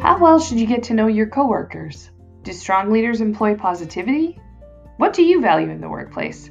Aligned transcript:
How 0.00 0.16
well 0.16 0.38
should 0.38 0.60
you 0.60 0.66
get 0.66 0.84
to 0.84 0.94
know 0.94 1.08
your 1.08 1.26
coworkers? 1.26 2.10
Do 2.42 2.52
strong 2.52 2.90
leaders 2.90 3.20
employ 3.20 3.56
positivity? 3.56 4.38
What 4.96 5.12
do 5.12 5.24
you 5.24 5.40
value 5.40 5.70
in 5.70 5.80
the 5.80 5.88
workplace? 5.88 6.50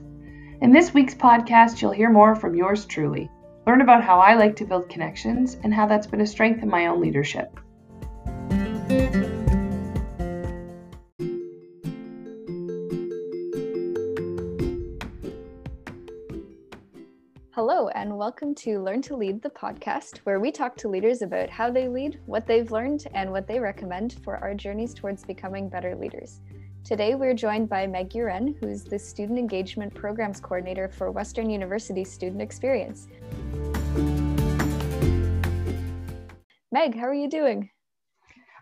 In 0.62 0.74
this 0.74 0.94
week's 0.94 1.16
podcast, 1.16 1.82
you'll 1.82 1.92
hear 1.92 2.10
more 2.10 2.36
from 2.36 2.56
yours 2.56 2.86
truly. 2.86 3.32
Learn 3.66 3.80
about 3.80 4.04
how 4.04 4.20
I 4.20 4.34
like 4.34 4.58
to 4.58 4.66
build 4.66 4.90
connections 4.90 5.56
and 5.64 5.74
how 5.74 5.88
that's 5.88 6.08
been 6.08 6.20
a 6.20 6.28
strength 6.28 6.62
in 6.62 6.68
my 6.68 6.88
own 6.88 7.00
leadership. 7.00 7.58
Hello, 17.58 17.88
and 17.88 18.16
welcome 18.16 18.54
to 18.54 18.78
Learn 18.78 19.02
to 19.02 19.16
Lead, 19.16 19.42
the 19.42 19.50
podcast, 19.50 20.20
where 20.26 20.40
we 20.40 20.52
talk 20.52 20.76
to 20.76 20.88
leaders 20.88 21.24
about 21.24 21.50
how 21.50 21.72
they 21.72 21.88
lead, 21.88 22.20
what 22.28 22.46
they've 22.46 22.70
learned, 22.70 23.08
and 23.16 23.32
what 23.32 23.48
they 23.48 23.60
recommend 23.60 24.20
for 24.24 24.38
our 24.38 24.54
journeys 24.54 24.94
towards 24.94 25.26
becoming 25.26 25.68
better 25.68 25.96
leaders. 25.96 26.40
Today, 26.84 27.16
we're 27.16 27.34
joined 27.34 27.68
by 27.68 27.88
Meg 27.88 28.12
Uren, 28.12 28.56
who's 28.60 28.84
the 28.84 29.00
Student 29.00 29.40
Engagement 29.40 29.92
Programs 29.96 30.40
Coordinator 30.40 30.88
for 30.88 31.10
Western 31.10 31.50
University 31.50 32.04
Student 32.04 32.44
Experience. 32.44 33.08
Meg, 36.72 36.96
how 36.96 37.08
are 37.08 37.16
you 37.16 37.28
doing? 37.28 37.72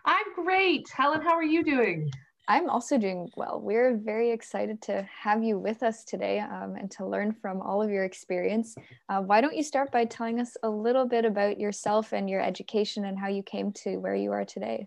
I'm 0.06 0.34
great. 0.34 0.88
Helen, 0.88 1.20
how 1.20 1.34
are 1.34 1.44
you 1.44 1.62
doing? 1.62 2.10
I'm 2.48 2.70
also 2.70 2.96
doing 2.96 3.28
well. 3.36 3.60
We're 3.60 3.96
very 3.96 4.30
excited 4.30 4.80
to 4.82 5.02
have 5.02 5.42
you 5.42 5.58
with 5.58 5.82
us 5.82 6.04
today 6.04 6.38
um, 6.38 6.76
and 6.76 6.88
to 6.92 7.04
learn 7.04 7.32
from 7.32 7.60
all 7.60 7.82
of 7.82 7.90
your 7.90 8.04
experience. 8.04 8.76
Uh, 9.08 9.20
why 9.20 9.40
don't 9.40 9.56
you 9.56 9.64
start 9.64 9.90
by 9.90 10.04
telling 10.04 10.40
us 10.40 10.56
a 10.62 10.70
little 10.70 11.06
bit 11.06 11.24
about 11.24 11.58
yourself 11.58 12.12
and 12.12 12.30
your 12.30 12.40
education 12.40 13.06
and 13.06 13.18
how 13.18 13.26
you 13.26 13.42
came 13.42 13.72
to 13.72 13.96
where 13.96 14.14
you 14.14 14.30
are 14.30 14.44
today? 14.44 14.86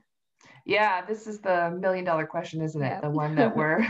Yeah, 0.65 1.05
this 1.05 1.27
is 1.27 1.41
the 1.41 1.77
million 1.77 2.05
dollar 2.05 2.26
question, 2.26 2.62
isn't 2.62 2.82
it? 2.82 3.02
The 3.02 3.10
one 3.10 3.35
that 3.35 3.54
we're 3.55 3.85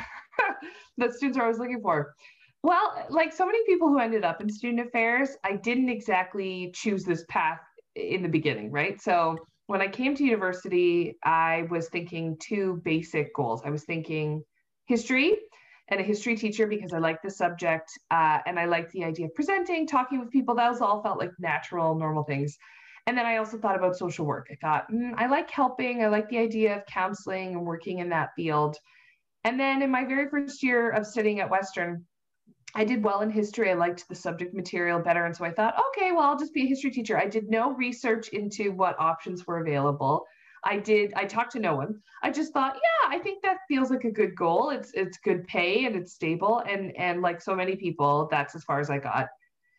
that 0.98 1.14
students 1.14 1.38
are 1.38 1.44
always 1.44 1.60
looking 1.60 1.82
for. 1.82 2.16
Well, 2.64 3.06
like 3.10 3.32
so 3.32 3.46
many 3.46 3.60
people 3.68 3.88
who 3.88 4.00
ended 4.00 4.26
up 4.26 4.42
in 4.42 4.50
student 4.50 4.88
affairs, 4.88 5.38
I 5.44 5.58
didn't 5.58 5.90
exactly 5.90 6.72
choose 6.74 7.04
this 7.04 7.24
path 7.30 7.60
in 7.96 8.24
the 8.24 8.30
beginning, 8.30 8.72
right? 8.72 9.00
So 9.00 9.38
when 9.70 9.84
I 9.84 9.88
came 9.88 10.16
to 10.16 10.24
university, 10.24 11.16
I 11.24 11.68
was 11.70 11.90
thinking 11.90 12.38
two 12.40 12.82
basic 12.84 13.36
goals. 13.36 13.62
I 13.64 13.70
was 13.70 13.84
thinking 13.84 14.44
history 14.88 15.36
and 15.90 16.00
a 16.00 16.04
history 16.04 16.36
teacher 16.36 16.66
because 16.66 16.92
I 16.92 16.98
liked 16.98 17.22
the 17.22 17.30
subject 17.30 17.88
uh, 18.10 18.40
and 18.48 18.60
I 18.60 18.66
liked 18.66 18.92
the 18.94 19.04
idea 19.04 19.28
of 19.28 19.36
presenting, 19.36 19.86
talking 19.86 20.20
with 20.20 20.32
people. 20.32 20.56
Those 20.56 20.82
all 20.82 21.04
felt 21.04 21.20
like 21.20 21.30
natural, 21.38 21.94
normal 21.94 22.24
things. 22.24 22.58
And 23.06 23.16
then 23.16 23.28
I 23.28 23.38
also 23.38 23.60
thought 23.60 23.76
about 23.76 23.96
social 23.96 24.26
work. 24.26 24.48
I 24.52 24.56
thought, 24.56 24.92
mm, 24.92 25.14
I 25.18 25.28
like 25.28 25.52
helping. 25.52 26.04
I 26.04 26.08
like 26.08 26.30
the 26.30 26.40
idea 26.40 26.76
of 26.76 26.88
counseling 26.88 27.54
and 27.54 27.64
working 27.64 28.00
in 28.00 28.10
that 28.10 28.30
field. 28.36 28.76
And 29.44 29.60
then 29.60 29.84
in 29.84 29.92
my 29.92 30.04
very 30.04 30.32
first 30.32 30.64
year 30.64 30.90
of 30.90 31.06
studying 31.06 31.42
at 31.42 31.52
Western, 31.52 32.08
I 32.76 32.84
did 32.84 33.04
well 33.04 33.22
in 33.22 33.30
history. 33.30 33.72
I 33.72 33.74
liked 33.74 34.08
the 34.08 34.16
subject 34.16 34.54
material 34.54 35.00
better. 35.00 35.26
And 35.26 35.36
so 35.36 35.44
I 35.44 35.52
thought, 35.52 35.76
okay, 35.90 36.12
well, 36.12 36.22
I'll 36.22 36.38
just 36.38 36.54
be 36.54 36.64
a 36.64 36.68
history 36.68 36.92
teacher. 36.92 37.18
I 37.18 37.26
did 37.26 37.50
no 37.50 37.74
research 37.74 38.30
into 38.30 38.72
what 38.72 39.00
options 39.00 39.48
were 39.48 39.60
available. 39.60 40.26
I 40.64 40.78
did, 40.78 41.14
I 41.16 41.26
talked 41.26 41.54
to 41.54 41.60
no 41.60 41.76
one. 41.76 42.02
I 42.22 42.32
just 42.32 42.54
thought, 42.54 42.76
yeah, 42.76 43.16
I 43.16 43.20
think 43.20 43.42
that 43.44 43.58
feels 43.68 43.90
like 43.90 44.04
a 44.04 44.12
good 44.12 44.36
goal. 44.36 44.70
It's 44.72 44.92
it's 44.94 45.18
good 45.18 45.48
pay 45.48 45.86
and 45.86 45.96
it's 45.96 46.14
stable. 46.14 46.62
And 46.68 46.96
and 46.98 47.22
like 47.22 47.42
so 47.42 47.56
many 47.56 47.76
people, 47.76 48.28
that's 48.30 48.56
as 48.56 48.64
far 48.66 48.80
as 48.80 48.90
I 48.90 49.00
got. 49.00 49.28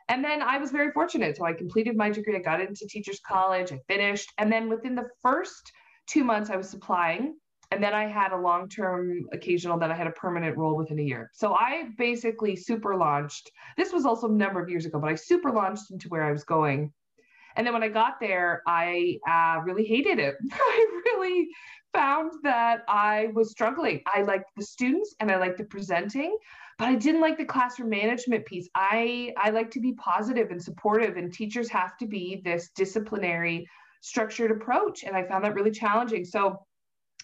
And 0.08 0.24
then 0.24 0.42
I 0.42 0.58
was 0.58 0.70
very 0.72 0.91
fortunate. 0.91 1.36
So 1.36 1.44
I 1.44 1.52
completed 1.52 1.96
my 1.96 2.11
degree. 2.11 2.34
I 2.34 2.41
got 2.41 2.61
into 2.61 2.86
teachers 2.86 3.20
college. 3.24 3.72
I 3.72 3.78
finished. 3.86 4.33
And 4.38 4.50
then 4.50 4.68
within 4.68 4.94
the 4.94 5.08
first 5.22 5.70
two 6.08 6.24
months, 6.24 6.50
I 6.50 6.56
was 6.56 6.68
supplying 6.68 7.36
and 7.70 7.82
then 7.82 7.94
I 7.94 8.06
had 8.06 8.32
a 8.32 8.36
long 8.36 8.68
term 8.68 9.28
occasional, 9.32 9.78
then 9.78 9.92
I 9.92 9.94
had 9.94 10.08
a 10.08 10.12
permanent 10.12 10.56
role 10.56 10.76
within 10.76 10.98
a 10.98 11.02
year. 11.02 11.30
So 11.33 11.55
I 11.55 11.89
basically 11.96 12.56
super 12.56 12.96
launched. 12.96 13.50
This 13.77 13.92
was 13.92 14.05
also 14.05 14.28
a 14.28 14.33
number 14.33 14.61
of 14.61 14.68
years 14.68 14.86
ago, 14.86 14.98
but 14.98 15.11
I 15.11 15.14
super 15.14 15.52
launched 15.52 15.90
into 15.90 16.08
where 16.08 16.24
I 16.24 16.33
was 16.33 16.42
going. 16.42 16.92
And 17.56 17.67
then 17.67 17.74
when 17.74 17.83
I 17.83 17.89
got 17.89 18.20
there, 18.20 18.62
I 18.67 19.18
uh, 19.28 19.61
really 19.62 19.84
hated 19.84 20.18
it. 20.18 20.34
I 20.52 21.02
really 21.06 21.48
found 21.92 22.33
that 22.42 22.83
I 22.89 23.28
was 23.34 23.50
struggling. 23.50 24.00
I 24.12 24.22
liked 24.22 24.50
the 24.56 24.64
students 24.64 25.14
and 25.20 25.30
I 25.30 25.36
liked 25.36 25.58
the 25.58 25.64
presenting, 25.64 26.36
but 26.78 26.89
I 26.89 26.95
didn't 26.95 27.20
like 27.20 27.39
the 27.39 27.45
classroom 27.45 27.90
management 27.90 28.46
piece. 28.46 28.68
I 28.74 29.33
I 29.36 29.50
like 29.50 29.70
to 29.72 29.80
be 29.80 29.92
positive 29.95 30.50
and 30.50 30.62
supportive, 30.62 31.16
and 31.16 31.33
teachers 31.33 31.68
have 31.70 31.96
to 31.98 32.06
be 32.06 32.40
this 32.45 32.70
disciplinary, 32.74 33.68
structured 34.00 34.50
approach. 34.50 35.05
And 35.05 35.16
I 35.16 35.24
found 35.24 35.45
that 35.45 35.55
really 35.55 35.72
challenging. 35.72 36.24
So 36.24 36.64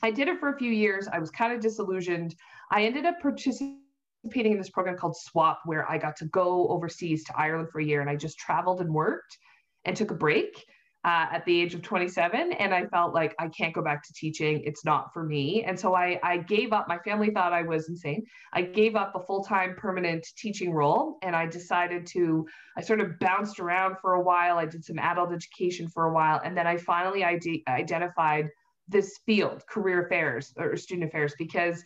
I 0.02 0.10
did 0.10 0.28
it 0.28 0.38
for 0.38 0.50
a 0.50 0.58
few 0.58 0.70
years. 0.70 1.08
I 1.08 1.18
was 1.18 1.30
kind 1.30 1.52
of 1.52 1.60
disillusioned. 1.60 2.34
I 2.70 2.84
ended 2.84 3.06
up 3.06 3.20
participating 3.20 4.52
in 4.52 4.58
this 4.58 4.70
program 4.70 4.96
called 4.96 5.16
SWAP, 5.16 5.58
where 5.64 5.88
I 5.90 5.98
got 5.98 6.16
to 6.16 6.26
go 6.26 6.68
overseas 6.68 7.24
to 7.24 7.36
Ireland 7.36 7.70
for 7.70 7.80
a 7.80 7.84
year 7.84 8.00
and 8.00 8.10
I 8.10 8.16
just 8.16 8.38
traveled 8.38 8.80
and 8.80 8.92
worked 8.92 9.38
and 9.84 9.96
took 9.96 10.10
a 10.10 10.14
break. 10.14 10.64
Uh, 11.04 11.28
at 11.30 11.44
the 11.44 11.60
age 11.60 11.72
of 11.72 11.82
27 11.82 12.52
and 12.54 12.74
i 12.74 12.84
felt 12.86 13.14
like 13.14 13.32
i 13.38 13.46
can't 13.46 13.72
go 13.72 13.80
back 13.80 14.02
to 14.02 14.12
teaching 14.12 14.60
it's 14.64 14.84
not 14.84 15.12
for 15.12 15.22
me 15.22 15.62
and 15.62 15.78
so 15.78 15.94
I, 15.94 16.18
I 16.24 16.38
gave 16.38 16.72
up 16.72 16.88
my 16.88 16.98
family 16.98 17.30
thought 17.30 17.52
i 17.52 17.62
was 17.62 17.88
insane 17.88 18.24
i 18.52 18.62
gave 18.62 18.96
up 18.96 19.12
a 19.14 19.20
full-time 19.20 19.76
permanent 19.76 20.26
teaching 20.36 20.72
role 20.72 21.18
and 21.22 21.36
i 21.36 21.46
decided 21.46 22.06
to 22.06 22.44
i 22.76 22.80
sort 22.80 22.98
of 22.98 23.20
bounced 23.20 23.60
around 23.60 23.98
for 24.02 24.14
a 24.14 24.20
while 24.20 24.58
i 24.58 24.66
did 24.66 24.84
some 24.84 24.98
adult 24.98 25.32
education 25.32 25.86
for 25.88 26.06
a 26.06 26.12
while 26.12 26.40
and 26.44 26.56
then 26.56 26.66
i 26.66 26.76
finally 26.76 27.22
ide- 27.22 27.62
identified 27.68 28.48
this 28.88 29.18
field, 29.26 29.66
career 29.66 30.06
affairs 30.06 30.52
or 30.56 30.76
student 30.76 31.08
affairs, 31.08 31.34
because 31.38 31.82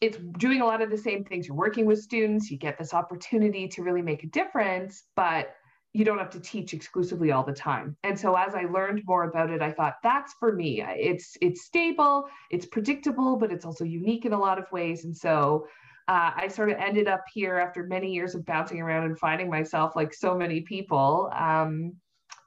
it's 0.00 0.18
doing 0.38 0.60
a 0.60 0.66
lot 0.66 0.82
of 0.82 0.90
the 0.90 0.98
same 0.98 1.24
things. 1.24 1.46
You're 1.46 1.56
working 1.56 1.86
with 1.86 2.00
students, 2.00 2.50
you 2.50 2.58
get 2.58 2.76
this 2.76 2.92
opportunity 2.92 3.68
to 3.68 3.82
really 3.82 4.02
make 4.02 4.24
a 4.24 4.28
difference, 4.28 5.04
but 5.14 5.54
you 5.92 6.04
don't 6.04 6.18
have 6.18 6.30
to 6.30 6.40
teach 6.40 6.72
exclusively 6.72 7.32
all 7.32 7.44
the 7.44 7.52
time. 7.52 7.96
And 8.02 8.18
so 8.18 8.34
as 8.34 8.54
I 8.54 8.62
learned 8.64 9.02
more 9.06 9.24
about 9.24 9.50
it, 9.50 9.60
I 9.60 9.70
thought 9.70 9.96
that's 10.02 10.34
for 10.40 10.52
me. 10.52 10.82
It's 10.82 11.36
it's 11.40 11.64
stable, 11.64 12.24
it's 12.50 12.66
predictable, 12.66 13.36
but 13.36 13.52
it's 13.52 13.64
also 13.64 13.84
unique 13.84 14.24
in 14.24 14.32
a 14.32 14.38
lot 14.38 14.58
of 14.58 14.70
ways. 14.72 15.04
And 15.04 15.16
so 15.16 15.66
uh, 16.08 16.32
I 16.34 16.48
sort 16.48 16.70
of 16.70 16.78
ended 16.78 17.08
up 17.08 17.22
here 17.32 17.58
after 17.58 17.84
many 17.84 18.12
years 18.12 18.34
of 18.34 18.44
bouncing 18.44 18.80
around 18.80 19.04
and 19.04 19.18
finding 19.18 19.48
myself 19.48 19.94
like 19.94 20.12
so 20.12 20.34
many 20.34 20.62
people. 20.62 21.30
Um, 21.34 21.92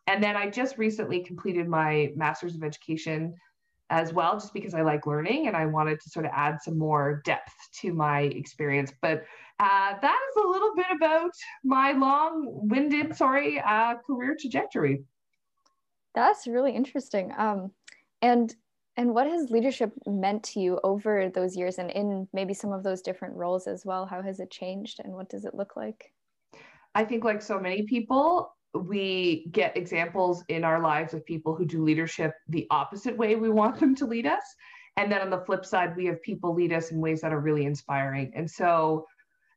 and 0.07 0.21
then 0.21 0.35
I 0.35 0.49
just 0.49 0.77
recently 0.77 1.21
completed 1.23 1.67
my 1.67 2.11
master's 2.15 2.55
of 2.55 2.63
education 2.63 3.33
as 3.89 4.13
well, 4.13 4.33
just 4.33 4.53
because 4.53 4.73
I 4.73 4.81
like 4.81 5.05
learning 5.05 5.47
and 5.47 5.55
I 5.55 5.65
wanted 5.65 5.99
to 6.01 6.09
sort 6.09 6.25
of 6.25 6.31
add 6.33 6.57
some 6.61 6.77
more 6.77 7.21
depth 7.23 7.53
to 7.81 7.93
my 7.93 8.21
experience. 8.21 8.91
But 9.01 9.23
uh, 9.59 9.93
that 10.01 10.19
is 10.29 10.43
a 10.43 10.47
little 10.47 10.75
bit 10.75 10.87
about 10.95 11.31
my 11.63 11.91
long-winded, 11.91 13.15
sorry, 13.15 13.59
uh, 13.59 13.95
career 14.05 14.35
trajectory. 14.39 15.03
That's 16.15 16.47
really 16.47 16.73
interesting. 16.73 17.33
Um, 17.37 17.71
and 18.21 18.55
and 18.97 19.13
what 19.13 19.27
has 19.27 19.51
leadership 19.51 19.91
meant 20.07 20.43
to 20.43 20.61
you 20.61 20.79
over 20.83 21.29
those 21.29 21.57
years, 21.57 21.79
and 21.79 21.91
in 21.91 22.29
maybe 22.31 22.53
some 22.53 22.71
of 22.71 22.81
those 22.81 23.01
different 23.01 23.35
roles 23.35 23.67
as 23.67 23.85
well? 23.85 24.05
How 24.05 24.21
has 24.21 24.39
it 24.39 24.49
changed, 24.49 25.01
and 25.03 25.13
what 25.13 25.29
does 25.29 25.43
it 25.43 25.53
look 25.53 25.75
like? 25.75 26.13
I 26.95 27.03
think, 27.03 27.25
like 27.25 27.41
so 27.41 27.59
many 27.59 27.83
people, 27.83 28.55
we 28.75 29.47
get 29.51 29.77
examples 29.77 30.43
in 30.49 30.63
our 30.63 30.81
lives 30.81 31.13
of 31.13 31.25
people 31.25 31.55
who 31.55 31.65
do 31.65 31.83
leadership 31.83 32.33
the 32.49 32.67
opposite 32.69 33.17
way 33.17 33.35
we 33.35 33.49
want 33.49 33.79
them 33.79 33.95
to 33.95 34.05
lead 34.05 34.25
us. 34.25 34.43
And 34.97 35.11
then 35.11 35.21
on 35.21 35.29
the 35.29 35.39
flip 35.39 35.65
side, 35.65 35.95
we 35.95 36.05
have 36.05 36.21
people 36.21 36.53
lead 36.53 36.71
us 36.71 36.91
in 36.91 37.01
ways 37.01 37.21
that 37.21 37.33
are 37.33 37.39
really 37.39 37.65
inspiring. 37.65 38.31
And 38.35 38.49
so, 38.49 39.07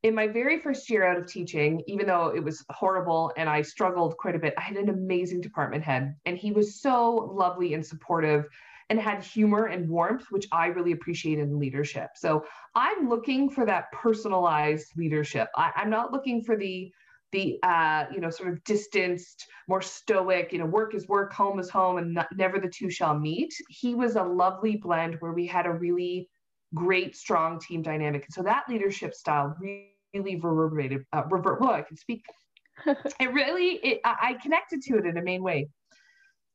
in 0.05 0.15
my 0.15 0.29
very 0.29 0.61
first 0.61 0.89
year 0.91 1.05
out 1.05 1.19
of 1.19 1.27
teaching, 1.27 1.83
even 1.89 2.06
though 2.06 2.29
it 2.29 2.43
was 2.43 2.65
horrible 2.71 3.33
and 3.37 3.49
I 3.49 3.62
struggled 3.62 4.17
quite 4.17 4.37
a 4.37 4.39
bit, 4.39 4.55
I 4.56 4.61
had 4.61 4.77
an 4.77 4.89
amazing 4.89 5.41
department 5.41 5.83
head, 5.83 6.15
and 6.25 6.39
he 6.39 6.53
was 6.53 6.81
so 6.81 7.32
lovely 7.35 7.75
and 7.75 7.85
supportive 7.85 8.47
and 8.91 9.00
had 9.00 9.23
humor 9.23 9.67
and 9.67 9.88
warmth, 9.88 10.26
which 10.31 10.49
I 10.50 10.67
really 10.67 10.93
appreciate 10.93 11.38
in 11.38 11.59
leadership. 11.59 12.11
So, 12.17 12.44
I'm 12.75 13.09
looking 13.09 13.50
for 13.50 13.65
that 13.67 13.93
personalized 13.93 14.97
leadership. 14.97 15.49
I, 15.56 15.73
I'm 15.76 15.91
not 15.91 16.12
looking 16.12 16.43
for 16.43 16.56
the 16.56 16.93
the 17.33 17.59
uh, 17.63 18.07
you 18.13 18.21
know 18.21 18.31
sort 18.31 18.51
of 18.51 18.63
distanced, 18.65 19.47
more 19.69 19.83
stoic, 19.83 20.53
you 20.53 20.59
know, 20.59 20.67
work 20.67 20.95
is 20.95 21.09
work, 21.09 21.33
home 21.33 21.59
is 21.59 21.69
home, 21.69 21.99
and 21.99 22.15
not, 22.15 22.29
never 22.37 22.59
the 22.59 22.69
two 22.69 22.91
shall 22.91 23.19
meet. 23.19 23.55
He 23.69 23.95
was 23.95 24.17
a 24.17 24.23
lovely 24.23 24.77
blend 24.77 25.17
where 25.21 25.33
we 25.33 25.47
had 25.47 25.67
a 25.67 25.73
really 25.73 26.29
great, 26.75 27.17
strong 27.17 27.61
team 27.61 27.83
dynamic, 27.83 28.25
and 28.25 28.35
so 28.35 28.43
that 28.43 28.69
leadership 28.69 29.15
style 29.15 29.57
really 29.61 30.37
reverberated. 30.37 31.05
Uh, 31.13 31.25
revert. 31.31 31.61
Well, 31.61 31.71
I 31.71 31.83
can 31.83 31.97
speak. 31.97 32.25
it 32.87 33.33
really, 33.33 33.73
it, 33.83 34.01
I 34.05 34.37
connected 34.41 34.83
to 34.83 34.99
it 34.99 35.07
in 35.07 35.17
a 35.17 35.23
main 35.23 35.43
way. 35.43 35.69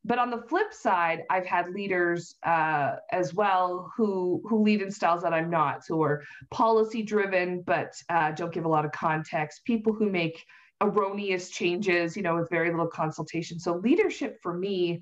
But 0.05 0.19
on 0.19 0.29
the 0.29 0.41
flip 0.49 0.73
side, 0.73 1.23
I've 1.29 1.45
had 1.45 1.69
leaders 1.69 2.35
uh, 2.43 2.95
as 3.11 3.33
well 3.33 3.91
who 3.95 4.41
who 4.49 4.61
lead 4.61 4.81
in 4.81 4.91
styles 4.91 5.23
that 5.23 5.33
I'm 5.33 5.49
not, 5.49 5.83
who 5.87 6.01
are 6.03 6.23
policy 6.51 7.03
driven 7.03 7.61
but 7.61 7.93
uh, 8.09 8.31
don't 8.31 8.53
give 8.53 8.65
a 8.65 8.69
lot 8.69 8.83
of 8.85 8.91
context. 8.91 9.63
People 9.65 9.93
who 9.93 10.09
make 10.09 10.43
erroneous 10.83 11.49
changes, 11.49 12.15
you 12.15 12.23
know, 12.23 12.35
with 12.35 12.49
very 12.49 12.69
little 12.69 12.87
consultation. 12.87 13.59
So 13.59 13.77
leadership 13.77 14.37
for 14.41 14.53
me, 14.53 15.01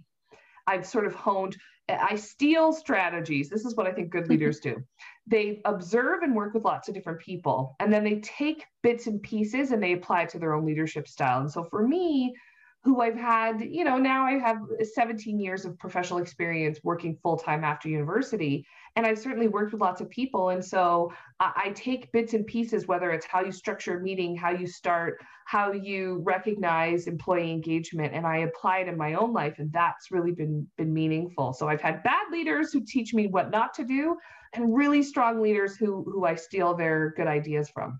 I've 0.67 0.85
sort 0.85 1.05
of 1.07 1.15
honed, 1.15 1.57
I 1.89 2.15
steal 2.15 2.71
strategies. 2.71 3.49
This 3.49 3.65
is 3.65 3.75
what 3.75 3.87
I 3.87 3.91
think 3.91 4.11
good 4.11 4.23
mm-hmm. 4.23 4.31
leaders 4.31 4.59
do. 4.59 4.81
They 5.27 5.61
observe 5.65 6.21
and 6.21 6.35
work 6.35 6.53
with 6.53 6.63
lots 6.63 6.87
of 6.87 6.93
different 6.93 7.19
people, 7.19 7.75
and 7.79 7.91
then 7.91 8.03
they 8.03 8.19
take 8.19 8.65
bits 8.83 9.07
and 9.07 9.21
pieces 9.21 9.71
and 9.71 9.81
they 9.81 9.93
apply 9.93 10.23
it 10.23 10.29
to 10.29 10.39
their 10.39 10.53
own 10.53 10.65
leadership 10.65 11.07
style. 11.07 11.41
And 11.41 11.51
so 11.51 11.63
for 11.63 11.87
me, 11.87 12.33
who 12.83 13.01
I've 13.01 13.15
had, 13.15 13.61
you 13.61 13.83
know, 13.83 13.97
now 13.97 14.25
I 14.25 14.39
have 14.39 14.57
17 14.81 15.39
years 15.39 15.65
of 15.65 15.77
professional 15.77 16.19
experience 16.19 16.79
working 16.83 17.15
full 17.21 17.37
time 17.37 17.63
after 17.63 17.87
university. 17.87 18.65
And 18.95 19.05
I've 19.05 19.19
certainly 19.19 19.47
worked 19.47 19.71
with 19.71 19.81
lots 19.81 20.01
of 20.01 20.09
people. 20.09 20.49
And 20.49 20.65
so 20.65 21.13
I, 21.39 21.51
I, 21.65 21.69
take 21.69 22.11
bits 22.11 22.33
and 22.33 22.45
pieces, 22.45 22.87
whether 22.87 23.11
it's 23.11 23.25
how 23.25 23.41
you 23.41 23.51
structure 23.51 23.99
a 23.99 24.01
meeting, 24.01 24.35
how 24.35 24.49
you 24.49 24.65
start, 24.65 25.19
how 25.45 25.71
you 25.71 26.21
recognize 26.23 27.05
employee 27.05 27.51
engagement, 27.51 28.15
and 28.15 28.25
I 28.25 28.37
apply 28.37 28.79
it 28.79 28.87
in 28.87 28.97
my 28.97 29.13
own 29.13 29.31
life. 29.31 29.59
And 29.59 29.71
that's 29.71 30.09
really 30.09 30.31
been, 30.31 30.67
been 30.75 30.91
meaningful. 30.91 31.53
So 31.53 31.69
I've 31.69 31.81
had 31.81 32.01
bad 32.01 32.31
leaders 32.31 32.73
who 32.73 32.81
teach 32.83 33.13
me 33.13 33.27
what 33.27 33.51
not 33.51 33.75
to 33.75 33.83
do, 33.83 34.17
and 34.53 34.75
really 34.75 35.03
strong 35.03 35.39
leaders 35.39 35.77
who, 35.77 36.03
who 36.03 36.25
I 36.25 36.33
steal 36.33 36.73
their 36.73 37.13
good 37.15 37.27
ideas 37.27 37.69
from. 37.69 37.99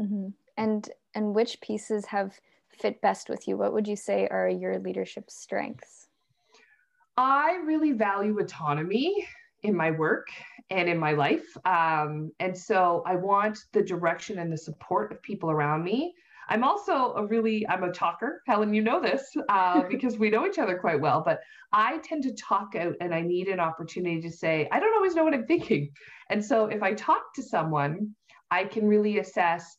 Mm-hmm. 0.00 0.28
And 0.56 0.88
and 1.14 1.34
which 1.34 1.60
pieces 1.60 2.04
have 2.06 2.38
fit 2.78 3.00
best 3.00 3.28
with 3.28 3.46
you? 3.48 3.56
What 3.56 3.72
would 3.72 3.88
you 3.88 3.96
say 3.96 4.28
are 4.28 4.48
your 4.48 4.78
leadership 4.78 5.30
strengths? 5.30 6.08
I 7.16 7.60
really 7.64 7.92
value 7.92 8.38
autonomy 8.38 9.26
in 9.62 9.74
my 9.74 9.90
work 9.90 10.28
and 10.70 10.88
in 10.88 10.98
my 10.98 11.12
life. 11.12 11.56
Um, 11.64 12.30
and 12.40 12.56
so 12.56 13.02
I 13.06 13.16
want 13.16 13.58
the 13.72 13.82
direction 13.82 14.38
and 14.38 14.52
the 14.52 14.58
support 14.58 15.12
of 15.12 15.22
people 15.22 15.50
around 15.50 15.82
me. 15.82 16.14
I'm 16.48 16.62
also 16.62 17.14
a 17.14 17.26
really, 17.26 17.66
I'm 17.68 17.82
a 17.82 17.92
talker. 17.92 18.42
Helen, 18.46 18.72
you 18.72 18.82
know 18.82 19.00
this 19.00 19.34
uh, 19.48 19.82
because 19.90 20.18
we 20.18 20.30
know 20.30 20.46
each 20.46 20.58
other 20.58 20.78
quite 20.78 21.00
well, 21.00 21.22
but 21.24 21.40
I 21.72 21.98
tend 21.98 22.22
to 22.24 22.34
talk 22.34 22.74
out 22.76 22.94
and 23.00 23.14
I 23.14 23.20
need 23.20 23.48
an 23.48 23.60
opportunity 23.60 24.20
to 24.20 24.30
say, 24.30 24.68
I 24.70 24.78
don't 24.78 24.94
always 24.94 25.14
know 25.14 25.24
what 25.24 25.34
I'm 25.34 25.46
thinking. 25.46 25.90
And 26.30 26.44
so 26.44 26.66
if 26.66 26.82
I 26.82 26.94
talk 26.94 27.34
to 27.34 27.42
someone, 27.42 28.14
I 28.50 28.64
can 28.64 28.86
really 28.86 29.18
assess 29.18 29.76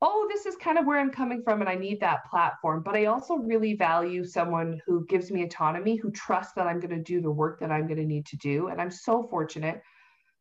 oh, 0.00 0.28
this 0.30 0.46
is 0.46 0.54
kind 0.56 0.78
of 0.78 0.86
where 0.86 0.98
I'm 0.98 1.10
coming 1.10 1.42
from 1.42 1.60
and 1.60 1.68
I 1.68 1.74
need 1.74 2.00
that 2.00 2.24
platform. 2.30 2.82
But 2.84 2.94
I 2.94 3.06
also 3.06 3.36
really 3.36 3.74
value 3.74 4.24
someone 4.24 4.80
who 4.86 5.04
gives 5.06 5.30
me 5.30 5.42
autonomy, 5.42 5.96
who 5.96 6.10
trusts 6.12 6.52
that 6.54 6.66
I'm 6.66 6.78
going 6.78 6.96
to 6.96 7.02
do 7.02 7.20
the 7.20 7.30
work 7.30 7.58
that 7.60 7.72
I'm 7.72 7.86
going 7.86 7.98
to 7.98 8.04
need 8.04 8.26
to 8.26 8.36
do. 8.36 8.68
And 8.68 8.80
I'm 8.80 8.90
so 8.90 9.26
fortunate 9.28 9.80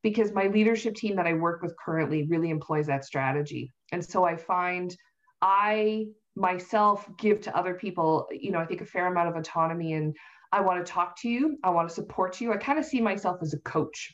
because 0.04 0.32
my 0.32 0.48
leadership 0.48 0.96
team 0.96 1.16
that 1.16 1.26
I 1.26 1.34
work 1.34 1.64
with 1.64 1.76
currently 1.84 2.28
really 2.28 2.52
employs 2.52 2.86
that 2.88 3.04
strategy. 3.04 3.74
And 3.92 4.06
so 4.06 4.24
I 4.24 4.36
find 4.36 4.96
I 5.42 6.06
myself 6.36 7.10
give 7.18 7.42
to 7.42 7.58
other 7.58 7.74
people, 7.74 8.28
you 8.32 8.52
know, 8.52 8.60
I 8.60 8.66
think 8.66 8.82
a 8.82 8.86
fair 8.86 9.08
amount 9.08 9.30
of 9.30 9.36
autonomy 9.36 9.94
and 9.94 10.16
I 10.52 10.62
want 10.62 10.86
to 10.86 10.92
talk 10.92 11.20
to 11.22 11.30
you, 11.30 11.58
I 11.64 11.72
want 11.72 11.90
to 11.90 11.96
support 11.96 12.40
you. 12.40 12.54
I 12.54 12.58
kind 12.58 12.80
of 12.80 12.86
see 12.86 13.02
myself 13.02 13.40
as 13.42 13.54
a 13.54 13.60
coach. 13.60 14.14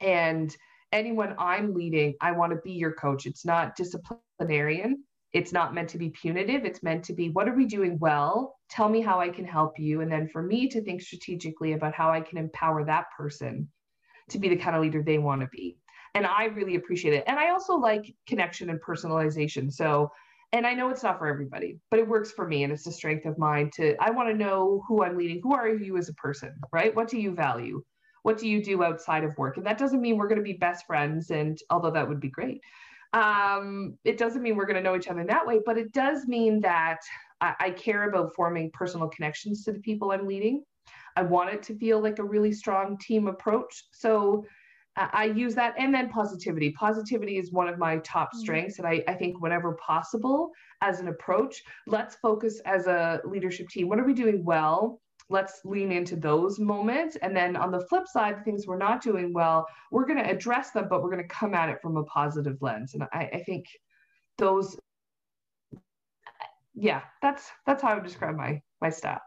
And 0.00 0.54
anyone 0.92 1.34
I'm 1.38 1.74
leading, 1.74 2.14
I 2.20 2.32
want 2.32 2.52
to 2.52 2.58
be 2.64 2.72
your 2.72 2.92
coach. 2.92 3.24
It's 3.24 3.46
not 3.46 3.76
disciplinarian. 4.38 5.04
It's 5.32 5.52
not 5.52 5.74
meant 5.74 5.90
to 5.90 5.98
be 5.98 6.08
punitive. 6.10 6.64
It's 6.64 6.82
meant 6.82 7.04
to 7.04 7.12
be 7.12 7.28
what 7.30 7.48
are 7.48 7.54
we 7.54 7.66
doing 7.66 7.98
well? 7.98 8.56
Tell 8.70 8.88
me 8.88 9.02
how 9.02 9.20
I 9.20 9.28
can 9.28 9.44
help 9.44 9.78
you. 9.78 10.00
And 10.00 10.10
then 10.10 10.28
for 10.28 10.42
me 10.42 10.68
to 10.68 10.82
think 10.82 11.02
strategically 11.02 11.74
about 11.74 11.94
how 11.94 12.10
I 12.10 12.20
can 12.20 12.38
empower 12.38 12.84
that 12.84 13.06
person 13.16 13.68
to 14.30 14.38
be 14.38 14.48
the 14.48 14.56
kind 14.56 14.74
of 14.74 14.82
leader 14.82 15.02
they 15.02 15.18
want 15.18 15.42
to 15.42 15.48
be. 15.48 15.76
And 16.14 16.26
I 16.26 16.44
really 16.46 16.76
appreciate 16.76 17.14
it. 17.14 17.24
And 17.26 17.38
I 17.38 17.50
also 17.50 17.76
like 17.76 18.14
connection 18.26 18.70
and 18.70 18.80
personalization. 18.80 19.70
So, 19.70 20.10
and 20.52 20.66
I 20.66 20.72
know 20.72 20.88
it's 20.88 21.02
not 21.02 21.18
for 21.18 21.26
everybody, 21.26 21.78
but 21.90 22.00
it 22.00 22.08
works 22.08 22.32
for 22.32 22.48
me. 22.48 22.64
And 22.64 22.72
it's 22.72 22.86
a 22.86 22.92
strength 22.92 23.26
of 23.26 23.36
mine 23.36 23.70
to, 23.74 23.94
I 24.00 24.10
want 24.10 24.30
to 24.30 24.34
know 24.34 24.82
who 24.88 25.04
I'm 25.04 25.18
leading. 25.18 25.40
Who 25.42 25.52
are 25.52 25.68
you 25.68 25.98
as 25.98 26.08
a 26.08 26.14
person, 26.14 26.54
right? 26.72 26.94
What 26.94 27.08
do 27.08 27.18
you 27.18 27.34
value? 27.34 27.82
what 28.22 28.36
do 28.36 28.48
you 28.48 28.62
do 28.62 28.82
outside 28.82 29.24
of 29.24 29.36
work? 29.38 29.56
And 29.56 29.64
that 29.64 29.78
doesn't 29.78 30.02
mean 30.02 30.18
we're 30.18 30.28
going 30.28 30.36
to 30.36 30.44
be 30.44 30.52
best 30.52 30.84
friends. 30.86 31.30
And 31.30 31.56
although 31.70 31.92
that 31.92 32.06
would 32.06 32.20
be 32.20 32.28
great, 32.28 32.60
um, 33.12 33.98
it 34.04 34.18
doesn't 34.18 34.42
mean 34.42 34.56
we're 34.56 34.66
going 34.66 34.76
to 34.76 34.82
know 34.82 34.96
each 34.96 35.08
other 35.08 35.20
in 35.20 35.26
that 35.28 35.46
way, 35.46 35.60
but 35.64 35.78
it 35.78 35.92
does 35.92 36.26
mean 36.26 36.60
that 36.60 36.98
I, 37.40 37.54
I 37.60 37.70
care 37.70 38.08
about 38.08 38.34
forming 38.34 38.70
personal 38.72 39.08
connections 39.08 39.64
to 39.64 39.72
the 39.72 39.80
people 39.80 40.10
I'm 40.10 40.26
leading. 40.26 40.64
I 41.16 41.22
want 41.22 41.50
it 41.50 41.62
to 41.64 41.78
feel 41.78 42.00
like 42.00 42.18
a 42.18 42.24
really 42.24 42.52
strong 42.52 42.98
team 42.98 43.26
approach. 43.28 43.86
So 43.92 44.44
uh, 44.96 45.08
I 45.12 45.24
use 45.24 45.54
that. 45.54 45.74
And 45.78 45.92
then 45.92 46.10
positivity. 46.10 46.72
Positivity 46.72 47.38
is 47.38 47.52
one 47.52 47.68
of 47.68 47.78
my 47.78 47.98
top 47.98 48.28
mm-hmm. 48.28 48.40
strengths. 48.40 48.78
And 48.78 48.86
I, 48.86 49.02
I 49.08 49.14
think, 49.14 49.40
whenever 49.40 49.72
possible, 49.74 50.50
as 50.80 51.00
an 51.00 51.08
approach, 51.08 51.62
let's 51.86 52.16
focus 52.16 52.60
as 52.66 52.86
a 52.86 53.20
leadership 53.24 53.68
team. 53.68 53.88
What 53.88 53.98
are 53.98 54.04
we 54.04 54.14
doing 54.14 54.44
well? 54.44 55.00
Let's 55.30 55.60
lean 55.64 55.92
into 55.92 56.16
those 56.16 56.58
moments. 56.58 57.16
And 57.16 57.36
then 57.36 57.56
on 57.56 57.70
the 57.70 57.80
flip 57.86 58.06
side, 58.06 58.44
things 58.44 58.66
we're 58.66 58.78
not 58.78 59.02
doing 59.02 59.32
well, 59.32 59.66
we're 59.90 60.06
going 60.06 60.18
to 60.18 60.30
address 60.30 60.70
them, 60.70 60.86
but 60.88 61.02
we're 61.02 61.10
going 61.10 61.22
to 61.22 61.34
come 61.34 61.54
at 61.54 61.68
it 61.68 61.80
from 61.82 61.96
a 61.96 62.04
positive 62.04 62.56
lens. 62.60 62.94
And 62.94 63.04
I, 63.12 63.30
I 63.32 63.42
think 63.44 63.66
those, 64.38 64.78
yeah, 66.74 67.02
that's 67.20 67.50
that's 67.66 67.82
how 67.82 67.90
I 67.90 67.94
would 67.94 68.04
describe 68.04 68.36
my 68.36 68.62
my 68.80 68.90
style. 68.90 69.20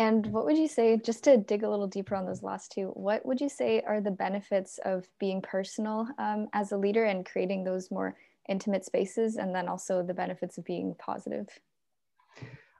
And 0.00 0.26
what 0.26 0.44
would 0.44 0.56
you 0.56 0.68
say, 0.68 0.96
just 0.96 1.24
to 1.24 1.36
dig 1.36 1.64
a 1.64 1.68
little 1.68 1.88
deeper 1.88 2.14
on 2.14 2.24
those 2.24 2.44
last 2.44 2.70
two, 2.70 2.92
what 2.94 3.26
would 3.26 3.40
you 3.40 3.48
say 3.48 3.80
are 3.80 4.00
the 4.00 4.12
benefits 4.12 4.78
of 4.84 5.08
being 5.18 5.42
personal 5.42 6.06
um, 6.18 6.46
as 6.52 6.70
a 6.70 6.76
leader 6.76 7.04
and 7.04 7.26
creating 7.26 7.64
those 7.64 7.90
more 7.90 8.14
intimate 8.48 8.84
spaces, 8.84 9.36
and 9.36 9.52
then 9.52 9.66
also 9.66 10.02
the 10.02 10.14
benefits 10.14 10.56
of 10.56 10.64
being 10.64 10.94
positive? 11.00 11.48